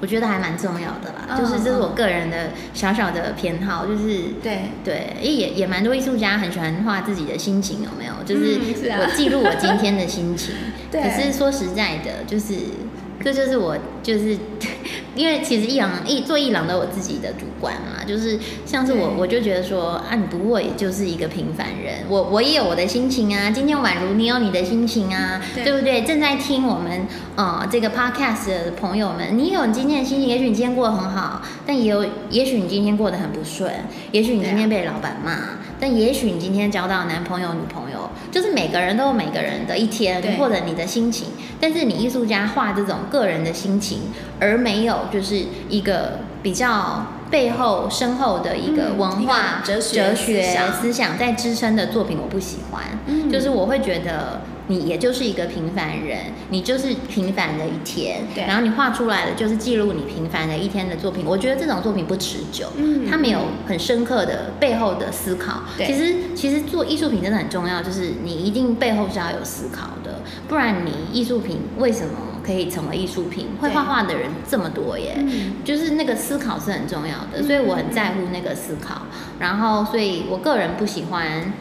[0.00, 8.12] 我觉得还蛮重要的啦，oh, 就是这是我个人的小小的偏好，就是对对，也也蛮多艺术家很喜欢画自己的心情，有没有？
[8.26, 8.58] 就是
[8.98, 10.56] 我记录我今天的心情。
[10.90, 12.56] 对，可是说实在的，就是
[13.22, 14.36] 这就是我就是。
[15.14, 23.50] 因为其实艺廊艺做艺廊都有自己的主观嘛，就是像是我，我就觉得说啊，你不过也就是一个平凡人，我我也有我的心情啊。
[23.50, 26.02] 今天宛如你有你的心情啊，对，对不对？
[26.02, 27.06] 正在听我们
[27.36, 33.70] 呃这个 podcast 的朋友们，你有你今天的心情，也许你今天过得很好，但也有也许你今天过得很不顺，
[34.12, 35.32] 也许你今天被老板骂，
[35.82, 41.30] 但也许你今天交到男朋友女朋友，就是每个人都有每个人的一天，或者你的心情。
[41.60, 44.02] 但是你艺术家画这种个人的心情，
[44.38, 45.00] 而没有。
[45.12, 52.84] 就是一个比较背后深厚的一个文化、哲学、哲学思想在支撑的作品，我不喜欢。
[53.06, 54.40] 嗯，就是我会觉得
[54.72, 56.18] 你也就是一个平凡人，
[56.48, 58.22] 你就是平凡的一天。
[58.34, 61.26] 对，然后你画出来的就是记录你平凡的一天的作品。
[61.26, 65.62] 我觉得这种作品不持久，嗯，它没有很深刻的背后的思考。
[65.76, 72.14] 对，其实其实做艺术品真的很重要，就是你一定背后是要有思考的，不然你艺术品为什么？
[72.42, 79.02] 可以成为艺术品，会画画的人这么多耶，嗯、就是那个思考是很重要的，所以我很在乎那个思考。
[79.38, 81.52] 然后，所以我个人不喜欢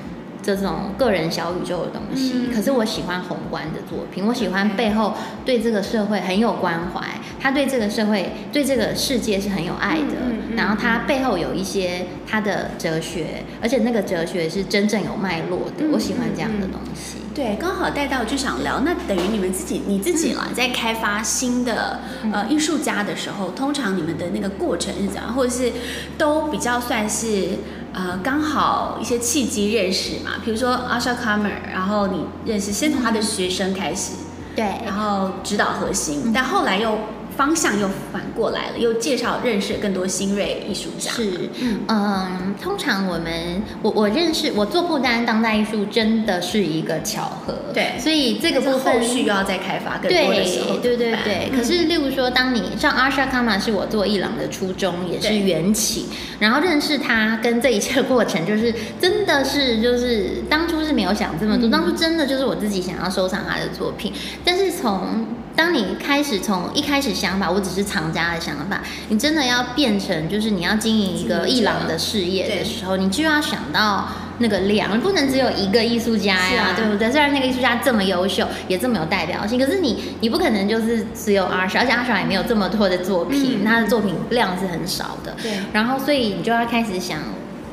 [0.44, 5.14] 这种个人小宇宙的东西，嗯、可是我喜欢宏观的作品，我喜欢背后
[5.46, 7.02] 对这个社会很有关怀，
[7.40, 10.16] 他对这个社会、对这个世界是很有爱的。
[10.26, 15.86] 嗯嗯、然后他背后有一些他的哲学，而且那个哲学是真正有脉络的。
[15.94, 17.18] 我喜欢这样的东西。
[17.34, 22.02] 对，刚好带到就想聊，那等于你们自己你自己啦，在开发新的
[22.34, 25.72] 呃艺术家的时候，通常你们的那个过程是怎样，或者是
[26.18, 27.52] 都比较算是
[27.94, 30.32] 呃刚好一些契机认识嘛？
[30.44, 34.14] 比如说 Asha Kumar，然后你认识先从他的学生开始，
[34.56, 36.98] 对，然后指导核心，但后来又。
[37.36, 41.12] 方向又反过来了，又介绍认识更多新锐艺术家。
[41.12, 41.50] 是，
[41.88, 51.50] 嗯，通常我们我我认识我做不单当代艺术真的是一个巧合，对，所以这个部分后续又要再开发更多的时候，对对对对。
[51.52, 56.08] 嗯、可是，例如说，当你像阿莎卡玛是我做艺廊的初衷，也是缘起，
[56.40, 64.14] 然后认识他跟这一切的过程，就是真的是就是当初是没有想这么多，嗯、当初真的就是我自己想要收藏他的作品，
[64.46, 65.26] 但是从
[65.56, 74.08] 当你开始从一开始想法，我只是藏家的想法，你真的要变成就是你要经营一个艺廊的事业的时候，你就要想到
[74.40, 77.12] 那个量，不能只有一个艺术家呀，啊、对不对？
[77.12, 85.36] 虽然那个艺术家这么优秀，也这么有代表性，可是你你不可能就是只有 Asha，而且 Asha 也没有这么多的作品，嗯、他的作品量是很少的。
[85.44, 87.20] 对，然后所以你就要开始想。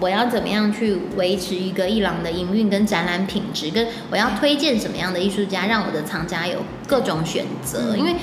[0.01, 3.70] 我要怎么样去维持一个艺廊的营运跟展览品质？
[3.70, 7.96] 跟我要推荐什么样的艺术家，让我的藏家有各种选择？
[7.96, 8.14] 因为，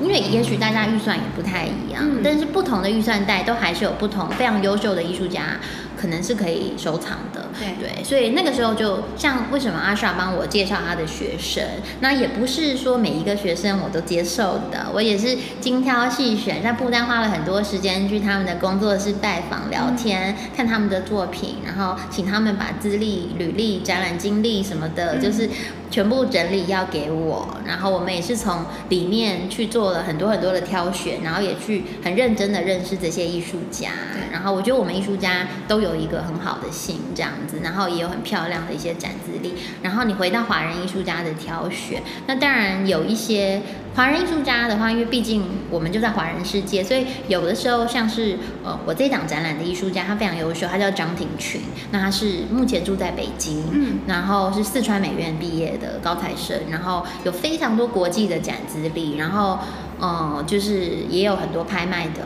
[0.00, 5.58] 因为也许大家预算也不太一样，但是不同的预算带都还是有不同非常优秀的艺术家。
[5.94, 7.72] 可能是可以收藏的，对。
[7.82, 11.62] 对，所以那个时候就像为什么 Asha 帮我介绍他的学生，
[12.00, 25.48] 那也不是说每一个学生我都接受的，我也是精挑细选，在布丹花了很多时间去他们的工作室拜访、聊天，嗯、看他们的作品，然后请他们把资历、履历、展览经历什么的，嗯、就是
[25.90, 34.22] 全部整理要给我，然后我们也是从里面去做了很多很多的挑选，然后也去很认真的认识这些艺术家，对。
[34.32, 35.82] 然后我觉得我们艺术家都。
[35.82, 39.54] 有一个很好的心这样子，然后也有很漂亮的一些展资历。
[39.82, 43.62] 然后你回到华人艺术家的挑选，那当然有一些
[43.94, 59.58] 华人艺术家的话，因为毕竟我们就在华人世界，所以有的时候像是呃，我这档展览的艺术家，他非常优秀，他叫张庭群，那他是目前住在北京，嗯，然后是四川美院毕业的高材生，然后有非常多国际的展资历，然后
[60.00, 62.22] 呃，就是也有很多拍卖的。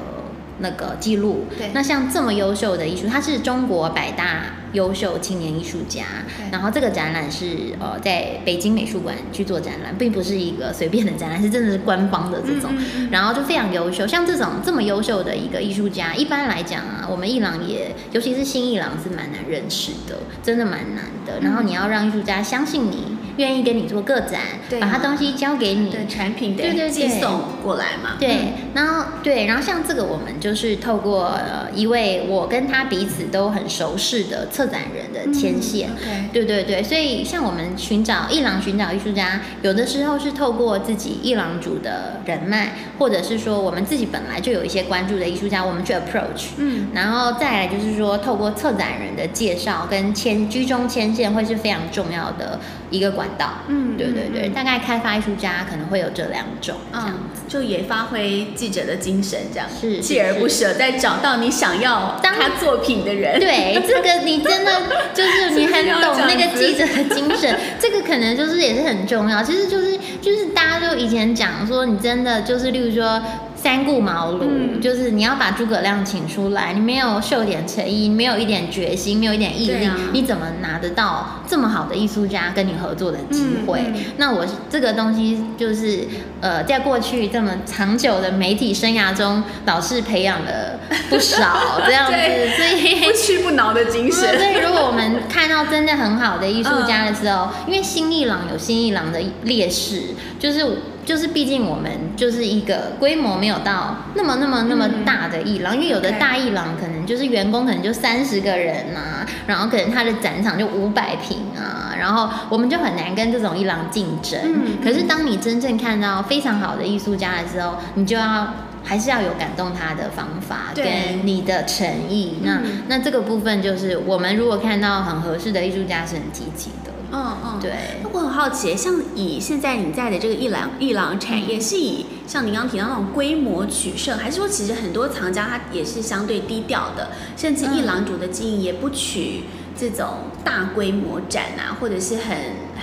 [0.58, 4.44] 那个记录，对，那像这么优秀的艺术，他是中国百大
[4.77, 6.05] 优秀青年艺术家。
[6.53, 12.70] 然后这个展览是呃在北京美术馆去做展览，并不是一个随便的展览，是真的是官方的这种。
[13.11, 21.41] 然后就非常优秀，像这种这么优秀的一个艺术家，一般来讲啊，我们艺廊也，尤其是新艺廊是蛮难认识的，真的蛮难的。
[21.41, 23.16] 然后你要让艺术家相信你。
[23.37, 28.16] 愿意跟你做个展，对把他东西交给你，对产品的寄送过来嘛？
[28.18, 52.58] 对，嗯、然后对，然后像这个，我们就是透过呃一位我跟他彼此都很熟识的策展人的牵线，嗯 okay、对对对，所以像我们寻找艺廊寻找艺术家，有的时候是透过自己艺廊主的人脉，或者是说我们自己本来就有一些关注的艺术家，我们去 approach，嗯，然后再来就是说透过策展人的介绍跟牵居中牵线，会是非常重要的
[52.91, 63.41] 一个管道，嗯，对对对，大概开发艺术家可能会有这两种，这样子，就也发挥记者的精神，这样是锲而不舍，在找到你想要当他作品的人。
[63.41, 64.72] 对，这个你真的
[65.12, 69.43] 就是你很懂那个记者的精神，这个可能就是也是很重要。
[69.43, 73.20] 其实就是就是大家就以前讲说，你真的就是例如说。
[73.66, 83.80] 三顾茅庐，嗯、就是你要把诸葛亮请出来，你没有秀点诚意，你没有一点决心，没有一点毅力，啊、你怎么拿得到这么好的艺术家跟你合作的机会？
[83.86, 86.06] 嗯嗯、那我这个东西就是
[86.40, 90.78] 呃，在过去这么长久的媒体生涯中，老是培养了
[91.10, 92.16] 不少 这样子，
[92.56, 94.28] 所以不屈不挠的精神。
[94.38, 100.64] 所以如果我们看到真的很好的艺术家的时候，嗯、因为新一郎有新一郎的劣势，就是。
[101.07, 114.40] 就是毕竟我们就是一个规模没有到那么那么那么大的艺廊，因为有的大艺廊可能就是员工可能就三十个人啊，然后可能他的展场就五百平啊，然后我们就很难跟这种艺廊竞争。
[114.82, 118.52] 可是当你真正看到非常好的艺术家的时候，你就要
[118.82, 120.84] 还是要有感动他的方法跟
[121.24, 122.38] 你的诚意。
[122.42, 126.95] 那那这个部分就是我们如果看到很合适的艺术家是很积极的。
[127.16, 127.72] 嗯嗯，对。
[128.02, 139.44] 那我很好奇，像以现在你在的这个艺廊艺廊产业，是以像您刚刚提到那种规模取胜，还是说其实很多藏家他也是相对低调的，甚至艺廊主的经营也不取
[139.78, 140.06] 这种
[140.44, 142.36] 大规模展啊，或者是很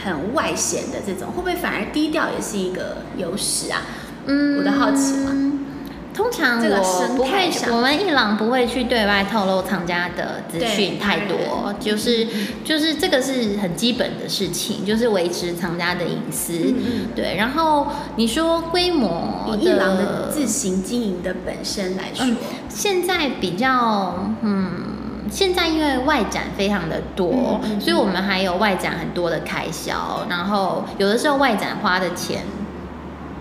[0.03, 3.81] 很外显的这种，会不会反而低调也是一个优势啊？
[4.25, 5.43] 嗯，我的好奇嘛。
[6.14, 12.28] 通常我不会，我们一朗不会去对外透露藏家的资讯太多，就是
[12.64, 16.53] 就是这个是很基本的事情，就是维持藏家的隐私。
[16.53, 22.38] 嗯、对，然后你说规模一朗的自行经营的本身来说，嗯、
[22.70, 24.70] 现在比较嗯，
[25.32, 32.43] 现在因为外展非常的多，嗯、所以我们还有外展很多的开销，然后有的时候外展花的钱。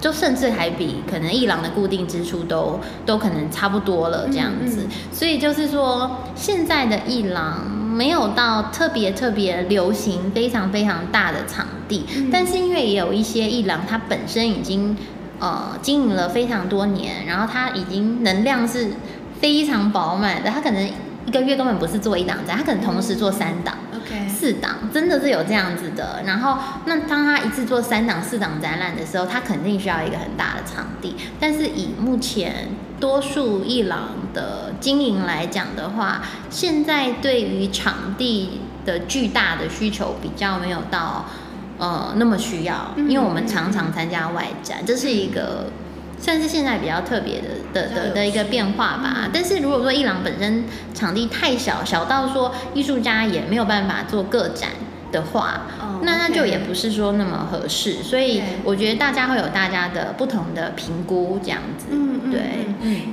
[0.03, 4.89] 就甚至还比可能艺廊的固定支出都都可能差不多了这样子，嗯。
[4.89, 14.97] 嗯、所以就是说现在的艺廊没有到特别特别流行非常非常大的场地，嗯、但是因为也有一些艺廊它本身已经
[15.39, 18.91] 呃经营了非常多年，然后它已经能量是
[19.41, 20.85] 非常饱满的，它可能
[21.27, 23.77] 一个月根本不是做一档展，它可能同时做三档。
[24.43, 31.15] 四档真的是有这样子的，然后那当他一次做三档、四档展览的时候，他肯定需要一个很大的场地。
[31.39, 41.27] 但是以目前多数艺廊的经营来讲的话，现在对于场地的巨大的需求比较没有到
[41.79, 45.67] 呃那么需要，因为我们常常参加外展，这是一个。
[46.23, 49.29] 算是现在比较特别的的的的一个变化吧。
[49.33, 50.65] 但是如果说伊朗本身
[50.95, 54.71] 场地太小，小到说艺术家也没有办法做个展
[55.11, 55.63] 的话，
[56.03, 58.03] 那那就也不是说那么合适。
[58.05, 61.87] 所以我觉得大家会有大家的不同的评估，这样子。
[61.91, 62.41] 嗯，对。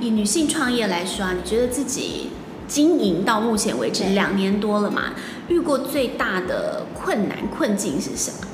[0.00, 2.30] 以女性创业来说啊，你觉得自己
[2.68, 5.14] 经营到目前为止两年多了嘛，
[5.48, 8.46] 遇过最大的困难困境是什么？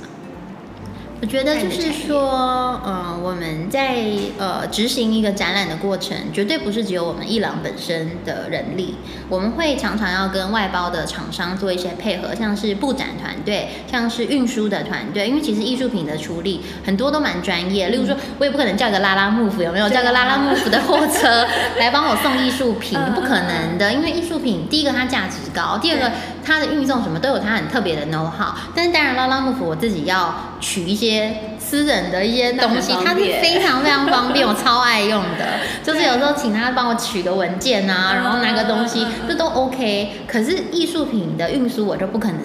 [1.18, 4.04] 我觉得就是说，呃，我们在
[4.38, 8.94] 呃执行一个展览的过程，绝对不是只有我们伊朗本身的人力，
[9.30, 19.88] 我们会常常要跟外包的厂商做一些配合，像是布展团队，像是运输的团队，因为其实艺术品的处理很多都蛮专业，例如说，我也不可能叫个拉拉木夫，有没有？
[19.88, 21.46] 叫个拉拉木夫的货车
[21.80, 26.12] 来帮我送艺术品，不可能的，因为艺术品第一个它价值高，第二个
[26.46, 31.06] 它的运送什么都有它很特别的 know how，但是当然拉拉木府我自己要取一些。
[31.06, 35.46] 些私人的一些东西，它是非常非常方便，我超爱用的。
[35.84, 40.22] 就是有时候请他帮我取个文件啊，然后拿个东西，这都 OK。
[40.26, 42.40] 可是艺术品的运输我就不可能，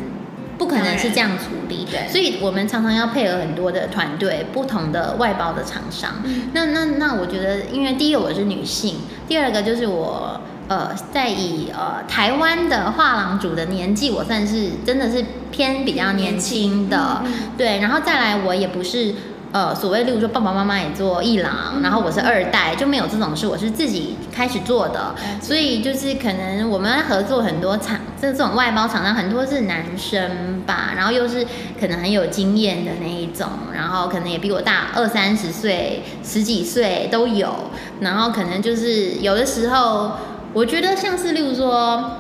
[0.58, 1.88] 不可能是这样处理。
[1.90, 6.22] 对，所以我们常常要配合很多的团队，不同的外包的厂商。
[6.54, 8.98] 那那那，我觉得，因为第一个我是女性，
[9.28, 10.40] 第二个就是我。
[10.72, 17.22] 呃，在以呃台湾的画廊主的年纪，我算是真的是偏比较年轻的，
[17.58, 19.14] 对，然后再来我也不是。
[19.54, 31.46] 呃，所谓例如说爸爸妈妈也做艺廊，然后我是二代，就没有这种事，我是自己开始做的，所以就是可能我们合作很多厂，这这种外包厂商很多是男生吧，然后又是
[31.78, 37.54] 可能很有经验的那一种，然后可能也比我大二三十岁、十几岁都有，
[38.00, 40.14] 然后可能就是有的时候，
[40.54, 42.12] 我觉得像是例如说，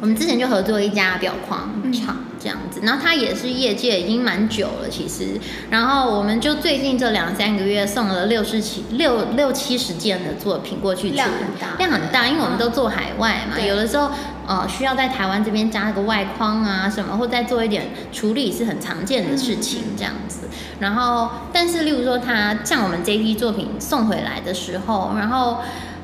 [0.00, 2.16] 我们之前就合作一家表框厂。
[2.18, 5.38] 嗯这样子，然后他也是业界已经蛮久了，其实，
[5.68, 14.10] 然后我们就最近这两三个月送了六十七六六七十件的作品过去，量很大，量很大，因为我们都做海外嘛，嗯、有的时候
[14.46, 20.48] 呃需要在台湾这边加个外框啊什么，或再做一点处理是很常见的事情，这样子。
[20.78, 25.58] 然后，但是例如说他像我们这批作品送回来的时候，然后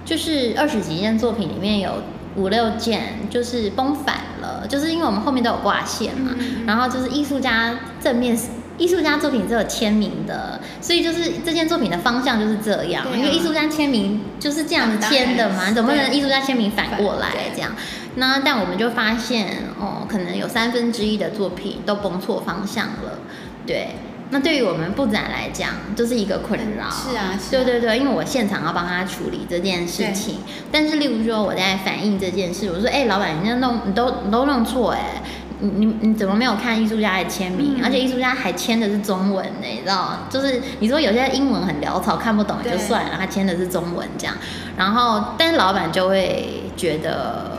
[0.07, 2.03] 就是二十几件作品里面有。
[2.39, 8.39] 五六件就是崩反了，就是因为我们后面都有挂线嘛，嗯、然后就是艺术家正面，
[8.77, 17.73] 艺术家作品是有签名的，所以就是这件作品的方向就是这样，啊、因为艺术家签名就是这样子签的嘛，总不能艺术家签名反过来这样。
[18.17, 23.19] 那但我们就发现哦，可能有三分之一的作品都崩错方向了，
[23.67, 23.95] 对。
[24.31, 26.91] 那对于我们布展来讲，就是一个困扰。
[26.91, 30.37] 是啊，是啊，对对对，因为我现场要帮他处理这件事情。
[30.37, 35.23] 对但是，例如说我在反映这件事，我说：“哎，老板，你那弄你都你都弄错哎，
[35.61, 37.77] 你你你怎么没有看艺术家的签名？
[37.79, 40.27] 嗯、而且艺术家还签的是中文呢，你知道？
[40.29, 44.35] 就是你说有些英文很潦草，看不懂也就算了，他签的是中文这样。
[44.77, 47.59] 然后，但是老板就会觉得，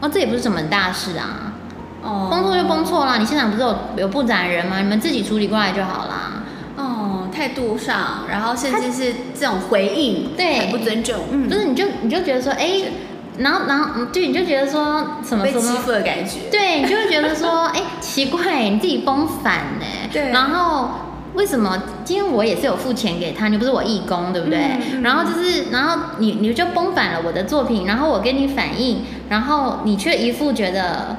[0.00, 1.47] 哦，这也不是什么大事啊。”
[2.08, 4.78] 哦，崩错就崩错啦，你现场不是有有布展人吗？
[4.78, 6.42] 你们自己处理过来就好啦。
[6.76, 11.16] 哦，态度上，然后甚至是这种回应，对，很不尊重。
[11.30, 12.84] 嗯，不是你就你就觉得说，哎，
[13.38, 16.48] 然后然后对，你就觉得说什么被欺负的感觉。
[16.50, 19.84] 对，你就会觉得说，哎， 奇怪，你自己崩反呢？
[20.10, 20.30] 对。
[20.30, 20.88] 然后
[21.34, 24.78] 为什么今天我也是有付钱给他，你不是我义工，对不对？
[25.02, 31.16] 然后就是，然后你你就崩反了我的作品，然后我跟你反映，然后你却一副觉得。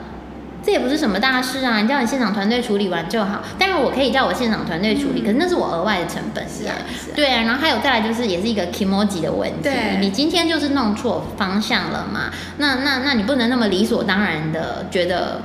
[0.64, 3.42] 这也不是什么大事啊，你叫你现场团队处理完就好。
[3.58, 6.44] 当然我可以叫我现场团队处理，嗯、可是那是我额外的成本。
[6.48, 7.14] 是啊，是啊。
[7.16, 9.58] 对啊，然后还有再来就是也是一个 kimoji 的问题。
[9.64, 12.32] 对你今天就是弄错方向了嘛？
[12.58, 15.42] 那那那你不能那么理所当然的觉得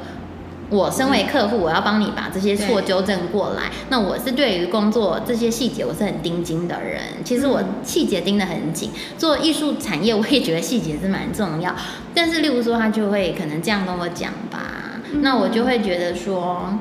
[0.68, 3.70] 我身为客户，我要帮你把这些错纠正过来。
[3.90, 7.00] 那我是对于工作这些细节我是很盯紧的人。
[7.24, 8.90] 其实我细节盯得很紧。
[9.16, 11.74] 做艺术产业我也觉得细节是蛮重要。
[12.12, 14.83] 但是例如说他就会可能这样跟我讲吧。
[15.20, 16.78] 那我就会觉得说，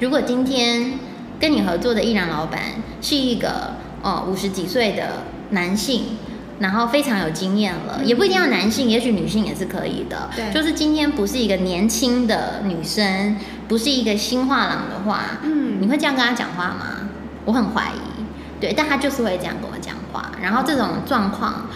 [0.00, 0.98] 如果今天
[1.38, 2.60] 跟你合作的艺廊老板
[3.00, 6.16] 是一个哦五十几岁的男性，
[6.58, 10.30] 然后非常有经验了，也不一定要男性，也许女性也是可以的。
[10.34, 13.36] 对，就是今天不是一个年轻的女生，
[13.68, 17.08] 不是一个新画廊的话，嗯，你会这样跟他讲话吗？
[17.44, 21.66] 我很怀疑，对，但他就是会这样跟我讲话，然后这种状况。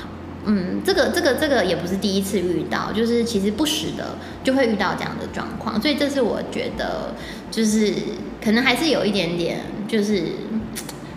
[0.49, 7.14] 嗯，这个这个这个也不是第一次遇到，就是其实不时的就会遇到这样的状况，所以这是我觉得
[7.51, 7.92] 就是
[8.42, 10.22] 可能还是有一点点，就是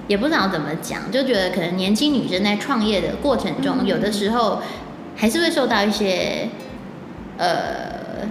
[0.07, 4.63] 也不知道怎么讲，就觉得可能年轻女生在创业的过程中，嗯、有的时候
[5.15, 6.49] 还是会受到一些
[7.37, 8.27] 呃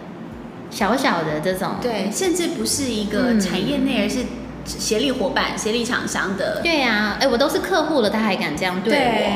[0.68, 4.24] 小小的这种，对，甚至不是一个产业内，而是。
[4.68, 8.92] 协力伙伴、协力厂商的，对呀、啊，哎，我都是客户了，他还敢这样对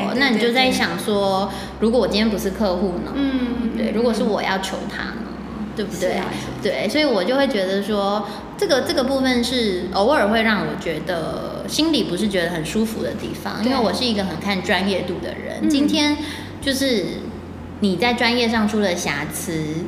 [0.07, 3.11] 我，那你就在想说，如果我今天不是客户呢？
[3.15, 5.15] 嗯，对，如果是我要求他呢，
[5.57, 6.13] 嗯、对不对？
[6.13, 6.25] 啊、
[6.61, 8.27] 对，所以我就会觉得说，
[8.57, 15.57] 这个这个部分是偶尔会让我觉得心里不是觉得很舒服的地方，因为我是一个很看专业度的人。
[15.61, 16.15] 嗯、今天
[16.61, 17.05] 就是
[17.79, 19.83] 你在专业上出了瑕疵。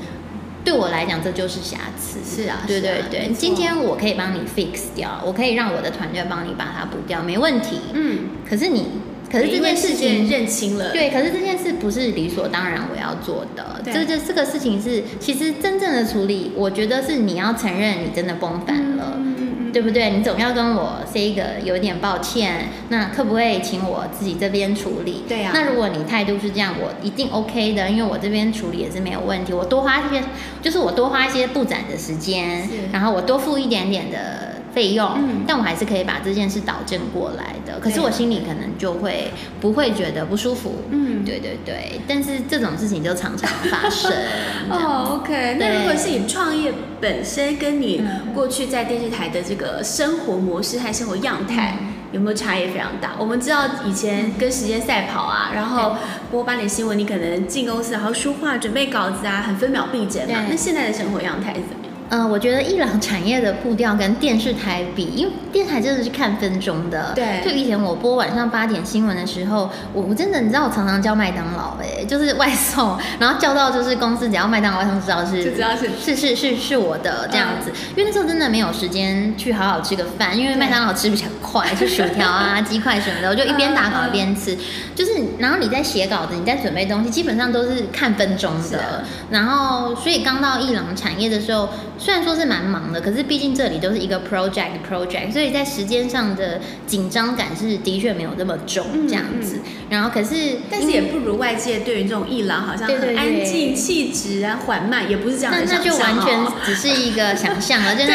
[0.66, 2.20] 对我来讲，这就是瑕疵。
[2.26, 3.32] 是啊，对对对。
[3.32, 7.80] 今天我可以帮你 fix 掉，我可以让我的团队帮你把它补掉，没问题。
[7.93, 8.30] 嗯。
[8.49, 8.88] 可是你，
[9.32, 10.91] 可是这件事情认清了。
[10.91, 13.80] 对，可是这件事不是理所当然我要做的。
[13.84, 13.93] 对。
[13.93, 19.13] 这这这个事情是，其实真正的处理，我觉得是你要承认你真的崩反了。
[19.18, 19.45] 嗯。
[19.76, 20.11] 对不对？
[20.11, 25.26] 你总要跟我 say 一个有点抱歉，那可不可以请我自己这边处理？
[25.28, 25.51] 对呀、啊。
[25.53, 29.51] 那如果你态度是这样，我一定 OK 的，因为我这边处理也是没有问题。
[29.51, 30.23] 我多花一些，
[30.61, 34.55] 就是我多花一些布展的时间，然后我多付一点点的。
[34.76, 37.80] 费用，嗯、但我还是可以把这件事导正过来的。
[37.80, 40.84] 可是我心里可能就会不会觉得不舒服。
[40.91, 42.01] 嗯，对对对。
[42.05, 44.11] 但是这种事情就常常发生。
[44.69, 45.55] 哦，OK。
[45.57, 48.03] 那如果是你创业本身跟你
[48.34, 51.78] 过去在电视台的这个生活模式和生活样态，
[52.11, 53.11] 有没有差异非常大？
[53.17, 55.95] 我们知道以前跟时间赛跑啊，然后
[56.30, 60.43] 播八点新闻，你可能进公司，然后说话、准备稿子啊，很分秒必争嘛。
[60.49, 67.14] 那现在的生活样态是怎么呃，我觉得伊朗产业的步调跟电视台比，因为电视台真的是看分钟的。
[67.16, 67.41] 对。
[67.43, 77.72] 就以前我播晚上八点新闻的时候，我我真的你知道，我常常叫麦当劳哎、欸，就是外送，然后叫到就是公司只要麦当劳外送知道是，就知道是是是是是我的这样子。
[77.72, 84.56] 嗯、因为那时候真的没有时间去好好吃个饭，因为麦当劳吃比较快，就薯条啊、 鸡块什么的，我就一边打稿一边吃。
[84.93, 89.03] 就是然后你在写稿子，你在准备东西，基本上都是看分钟的。
[89.32, 91.68] 然后所以刚到伊朗产业的时候。
[91.98, 99.56] 虽然说是蛮忙的，可是毕竟这里都是一个 project project，所以在时间上的紧张感是的确没有那么重这样子。
[99.58, 105.64] 嗯嗯、然后可是，但是也不如外界对于这种艺廊好像很安静、气质啊缓慢，也不是这样的。
[105.66, 108.08] 那那就完全只是一个想象了， 就是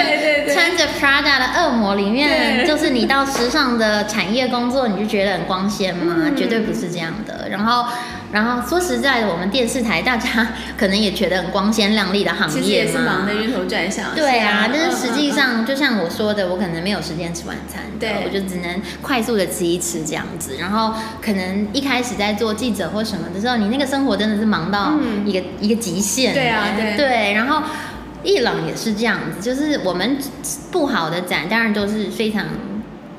[0.53, 6.17] 穿着 Prada 的恶魔里面，就是你到时尚的产业工作，你就觉得很光鲜吗？
[6.19, 7.49] 嗯、绝对不是这样的。
[7.49, 7.87] 然后。
[8.33, 14.15] 然后说实在的，我们电视台大家可能也觉得很光鲜亮丽的行业嘛，其实也是忙得晕头转向。
[14.15, 20.57] 对啊，但是实际上，就像我说的，我可能没有时间吃晚餐，对，我就只能快速的吃一吃这样子。
[20.59, 26.33] 然后可能一开始在做记者或什么的时候，你那个生活真的是忙到一个、嗯、一个极限。
[26.33, 26.97] 对啊，对。
[26.97, 27.63] 对，然后
[28.23, 30.17] 伊朗也是这样子，就是我们
[30.71, 32.45] 不好的展，当然都是非常。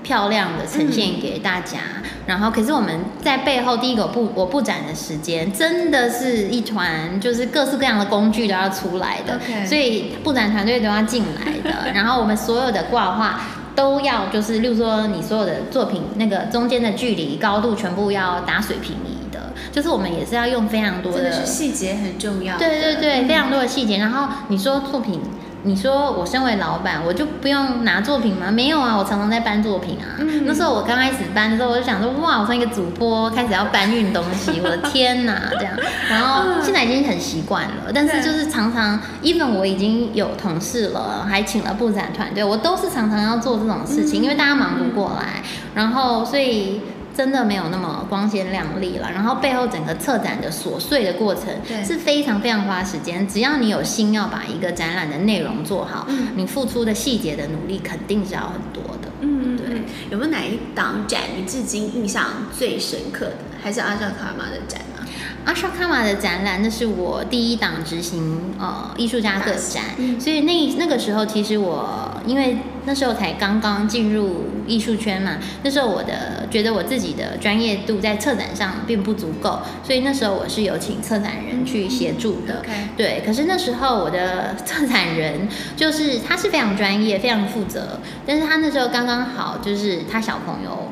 [0.03, 13.41] 漂亮的呈现给大家，嗯、然后可是我们在背后第一个布我布展的时间，真的是一团就是各式各样的工具都要出来的.所以布展团队都要进来的， 然后我们所有的挂画
[13.75, 25.21] 都要就是，例如说你所有的作品那个中间的距离高度全部要打水平仪的，就是我们也是要用非常多的，真的是细节很重要，对对对，非常多的细节，然后你说作品。
[25.63, 28.49] 你说我身为老板，我就不用拿作品吗？
[28.49, 30.17] 没有啊，我常常在搬作品啊。
[30.17, 35.73] 嗯、那时候我刚开始搬的时候，我就想说，哇，我从一个主播开始要搬运东西，我的天哪，这样。
[36.09, 45.43] 然后现在已经很习惯了，但是就是常常，even 我已经有同事了，还请了布展团队，我都是常常要做这种事情，因为大家忙不过来。
[45.75, 46.81] 然后所以。
[47.15, 51.43] 真的没有那么光鲜亮丽了，然后背后整个策展的琐碎的过程
[51.85, 53.27] 是非常非常花时间。
[53.27, 59.09] 只要你有心要把一个展览的内容做好，嗯、你付出的细节的努力肯定是要很多的。
[59.19, 59.81] 嗯，对。
[60.09, 62.25] 有没有哪一档展你至今印象
[62.57, 63.35] 最深刻的？
[63.61, 65.00] 还是阿扎卡玛的展呢？
[65.43, 82.63] 阿莎卡玛的展览，那是我第一档执行呃艺术家个展，嗯、所以那那个时候其实我因为那时候才刚刚进入艺术圈嘛，那时候我的觉得我自己的专业度在策展上并不足够，所以那时候我是有请策展人去协助的。
[82.67, 90.91] 嗯、对，可是那时候我的策展人就是他是非常专业、非常负责，但是他那时候刚刚好就是他小朋友。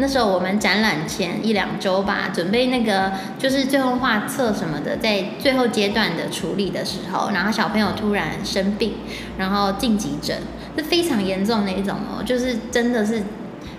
[0.00, 8.94] 那时候我们展览前一两周吧，准备那个就是最后画册什么的，在最后阶段的处理的时候，然后小朋友突然生病，
[9.36, 10.36] 然后进急诊，
[10.76, 13.22] 是非常严重的一种哦，就是真的是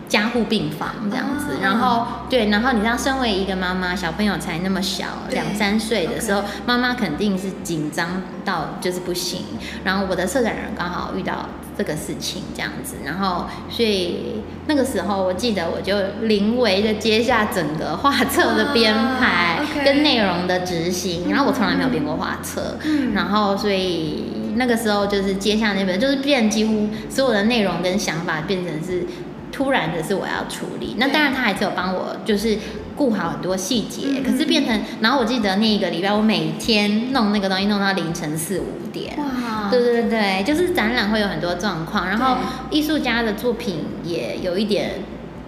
[0.08, 1.58] 加护病房这样子。
[1.62, 9.42] 然后对，然后你知道，身为一个妈妈，小朋友才那么小，两三岁的时候，妈妈肯定是紧张到就是不行。
[9.84, 11.50] 然后我的策展人刚好遇到。
[11.82, 22.78] 这个事情这样子，然后所以那个时候，我记得我就临危的接下整个画册的编排 跟内容的执行，然后我从来没有编过画册，
[23.16, 24.26] 然后所以
[24.58, 29.04] 那个时候就是接下那本，就是变几乎所有的内容跟想法变成是
[29.52, 32.60] 突然的是我要处理，那当然他还是有帮我就是。
[32.96, 39.18] 顾好很多细节，可是变成，然后我记得那一个礼拜，我每天弄那个东西弄到凌晨四五点。
[39.18, 39.70] 哇！
[39.70, 42.38] 对对对，就是展览会有很多状况，然后
[42.70, 45.04] 艺术家的作品也有一点。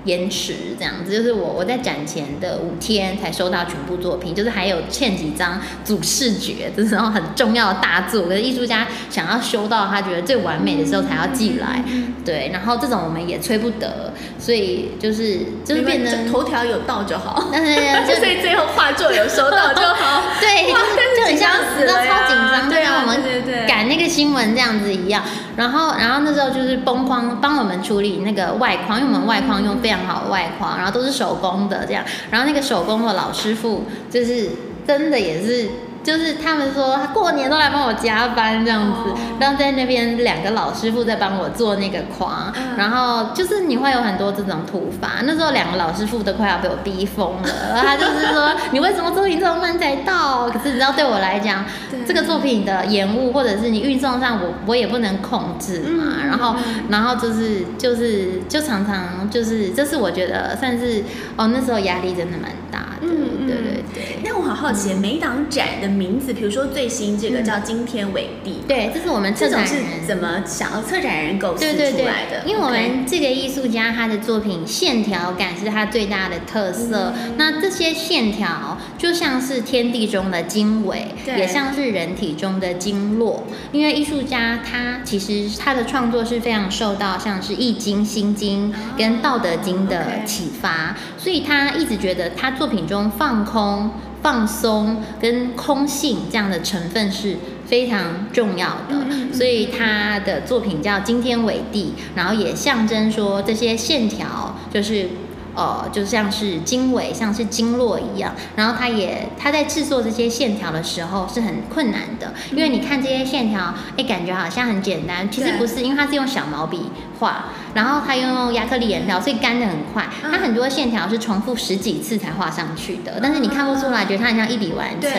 [0.06, 11.84] 延迟这样子，就是我我在展前的五天才收到全部作品，就是还有欠几张主视觉，这时候很重要的大作，可是艺术家想要修到他觉得最完美的时候才要寄来，
[12.26, 17.74] 对，然后这种我们也催不得，所以就是就是变成头条有到就好，但是
[18.08, 25.24] 就所以最后画作有收到就好， 对，就就很像死了，超紧张，对啊，我们赶那个新闻这样子一样，
[25.56, 34.50] 然后然后那时候就是崩框帮我们处理那个外框，因为我们外框用非常好外框，然后都是手工的这样，然后那个手工的老师傅就是
[34.88, 35.70] 真的也是
[36.04, 50.50] 就是他们说他过年都来帮我加班这样子，哦、然后在那边两个老师傅在帮我做那个框，嗯、然后就是你会有很多这种突发，那时候两个老师傅都快要被我逼疯了，他就是说你为什么作品这么慢才到？
[50.50, 51.64] 可是你知道对我来讲，
[52.06, 56.56] 这个作品的延误或者是你运送上我我也不能控制嘛，嗯、然后
[56.90, 61.02] 然后就是就是就常常就是这是我觉得算是
[61.38, 64.18] 哦那时候压力真的蛮大的，嗯、对对对。
[64.24, 69.84] 那我好好奇，每档展的名字，比如说最新这个叫今天纬地，对，这是我们策展人。
[70.08, 72.42] 怎么想要策展人构思出来的？
[72.42, 72.44] 对。
[72.44, 81.40] 对对，因为我们这个艺术家他的作品线条感是他最大的特色，嗯、那这些线条就像是天地中的经纬，对。
[81.40, 83.46] 也像是人体中的经络。
[83.72, 93.92] 因为艺术家他其实他的创作是非常受到像是易经、心经跟道德经的启发，所以他一直觉得他作品中放空。
[94.24, 97.36] 放松跟空性这样的成分是
[97.66, 105.10] 非常重要的，所以他的作品叫惊天伟地，然后也象征说这些线条就是。
[105.56, 108.34] 呃，就像是经纬，像是经络一样。
[108.56, 116.90] 然后他也他在制作这些线条的时候是很困难的，因为你看这些线条，哎，感觉好像很简单，其实不是，因为他是用小毛笔
[117.20, 117.46] 画，
[117.76, 120.08] 然后他用亚克力颜料，所以干的很快。
[120.22, 125.12] 它很多线条是重复十几次才画上去的，但是你看不出来，觉得它很像一笔完成，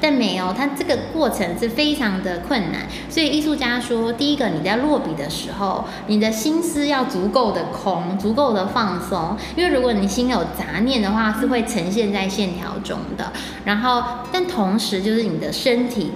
[0.00, 2.82] 但没有，它这个过程是非常的困难。
[3.10, 9.72] 所以艺术家说，第一个你在落笔的时候，你的心思要足够的空，足够的放松，因为。
[9.72, 13.32] 如果你心有杂念的话，是会呈现在线条中的。
[13.64, 16.12] 然后，但同时就是你的身体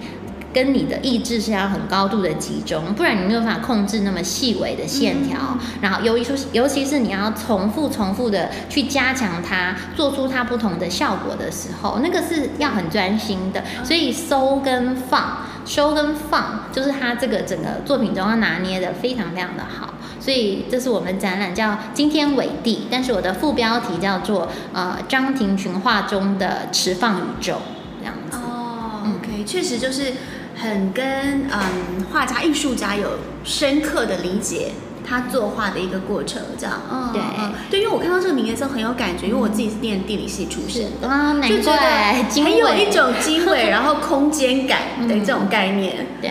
[0.56, 5.36] 跟你的意志是要很高度的集中，不然你没有办法控制那么细微的线条。
[5.82, 13.62] 然后，尤其是尤其是你要重复重复的去加强它，做出它不同的效果的时候，那个是要很专心的。
[13.84, 19.92] 所以收跟放，收跟放，就是他这个整个作品中要拿捏的非常非常的好。
[20.18, 27.60] 所以这是我们展览叫今天伟地，但是我的副标题叫做呃张庭群画中的持放宇宙
[28.00, 28.38] 这样子。
[28.38, 30.14] 哦，OK，确实就是
[30.56, 33.10] 很跟嗯画家艺术家有
[33.44, 34.72] 深刻的理解。
[35.08, 37.22] 他作画的一个过程，这样，嗯，对，
[37.70, 46.28] 对，因为我看到这个名字的时候很有感觉，因为我自己是念地理系出身的，啊，难怪， 很有一种经纬，然后空间感的这种概念，对，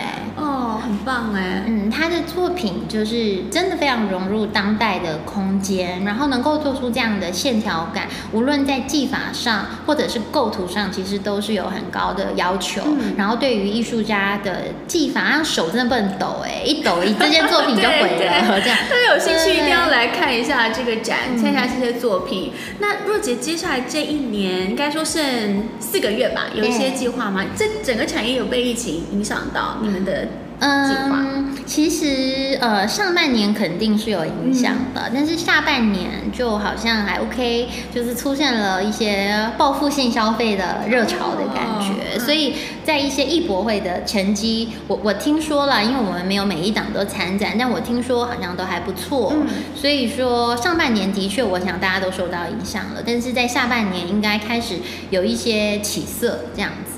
[1.06, 12.82] 棒哎，嗯，他的作品就是真的非常融入当代的空间，然后能够做出这样的线条感，无论在技法上或者是构图上，其实都是有很高的要求。
[13.16, 18.60] 然后对于艺术家的技法，他手真的不能抖哎，一抖 一这件作品就毁了。
[18.60, 22.50] 这样大家有兴趣一定要来看一下这个展，看一下这些作品。
[22.52, 27.44] 嗯、那若杰接下来这一年，应该说剩四个月吧，有一些计划吗？
[27.56, 30.26] 这整个产业有被疫情影响到你们的？
[30.58, 42.54] 嗯，其实呃，上半年肯定是有影响的，嗯、但是下半年就好像还 OK，就是出现了一些报复性消费的热潮的感觉，哦、所以
[42.84, 54.76] 在一些艺博会的成绩，我我听说了，因为我们没有每一档都参展，但我听说好像都还不错，嗯、所以说上半年的确，我想大家都受到影响了，但是在下半年应该开始
[55.10, 56.95] 有一些起色这样子。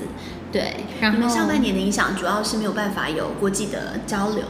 [0.51, 4.43] 对，然后上半年的影响主要是没有办法有国际的交流，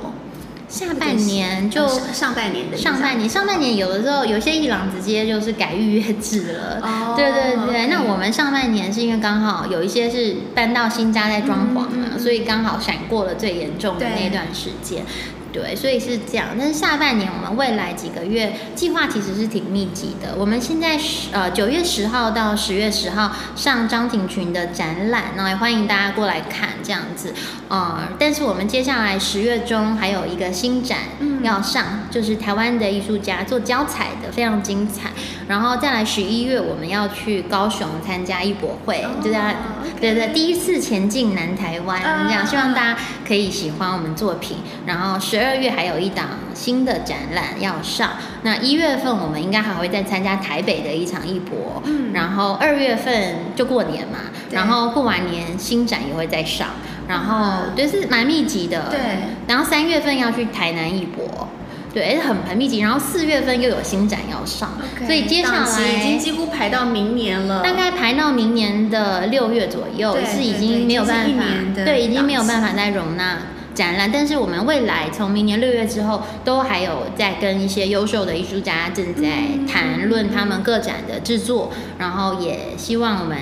[0.68, 6.80] 下半年就上半年的上半年，上半年有的时候有些伊朗直接就是改预约制了。
[6.82, 15.04] 哦，对对对那我们上半年是因为刚好有一些是搬到新家在装潢嘛，所以刚好闪过了最严重的那段时间。
[15.52, 16.47] 对，所以是这样。
[16.58, 20.36] 但是下半年我们未来几个月计划其实是挺密集的。
[20.38, 27.34] 我们现在是呃九月十号到十月十号上张庭群的展览，那也欢迎大家过来看这样子。
[27.68, 31.00] 呃，但是我们接下来十月中还有一个新展
[31.43, 35.12] 要上，就是台湾的艺术家做胶彩的，非常精彩。
[35.50, 39.52] 然后再来十一月我们要去高雄参加艺博会，哦、就这样。
[40.00, 44.58] 对对，第一次前进南台湾这样，希望大家可以喜欢我们作品。
[44.86, 48.12] 然后十二月还有一档新的展览要上，
[48.43, 54.20] 那一月份我们应该还会再参加台北的一场艺博，嗯，然后二月份就过年嘛，
[54.52, 56.68] 然后过完年新展也会再上，
[57.08, 59.00] 然后就是蛮密集的，对，
[59.47, 61.47] 然后三月份要去台南艺博。
[61.94, 71.44] 对，而且很很密集，然后四月份又有新展要上，Okay, 所以接下来已经几乎排到明年了，大概排到明年的六月左右，对是已经没有办法，
[71.84, 73.40] 对，已经没有办法再容纳
[73.74, 74.12] 展览。
[74.12, 79.30] 但是我们未来从明年六月之后，都还有在跟一些优秀的艺术家正在
[79.68, 83.38] 谈论他们个展的制作，嗯、然后也希望我们。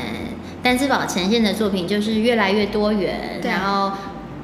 [0.64, 3.92] 丹之宝呈现的作品就是越来越多元，然后。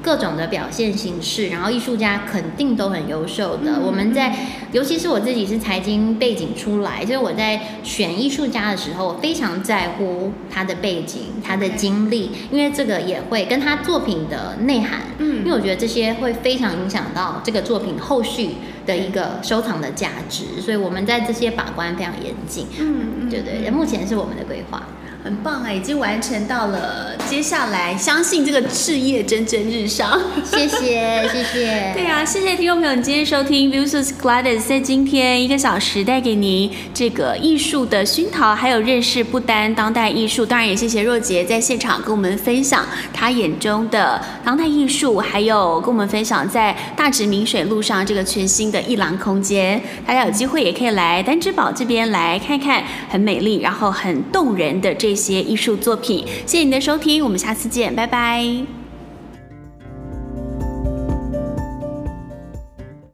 [0.04, 3.76] 各种的表现形式，然后艺术家肯定都很优秀的。
[3.76, 4.36] 嗯、我们在，
[4.70, 15.00] 尤其是我自己是财经背景出来，所以我在选艺术家的时候，我非常在乎他的背景、他的经历，因为这个也会跟他作品的内涵。
[15.16, 18.50] 嗯，因为我觉得这些会非常影响到这个作品后续
[18.84, 22.66] 的一个收藏的价值，所以我们在这些把关非常严谨。
[22.78, 24.86] 嗯，对对，目前是我们的规划。
[25.24, 27.16] 很棒啊，已经完成到了。
[27.26, 30.20] 接下来，相信这个事业蒸蒸日上。
[30.44, 31.92] 谢谢，谢谢。
[31.96, 40.44] 对啊，谢谢听众朋友，你今天收听 VUSUS Gladys，在今天一个小时带给您这个艺术的熏陶，还有认识不丹当代艺术。
[40.44, 49.80] 当然也谢谢若杰在现场跟我们分享他眼中的当代艺术，还有跟我们分享在大直明水路上这个全新的一廊空间。
[50.06, 55.13] 大家有机会也可以来丹之宝这边来看看，很美丽，然后很动人的这。
[55.14, 58.83] 一些艺术作品，谢谢你的收听，我们下次见，拜拜。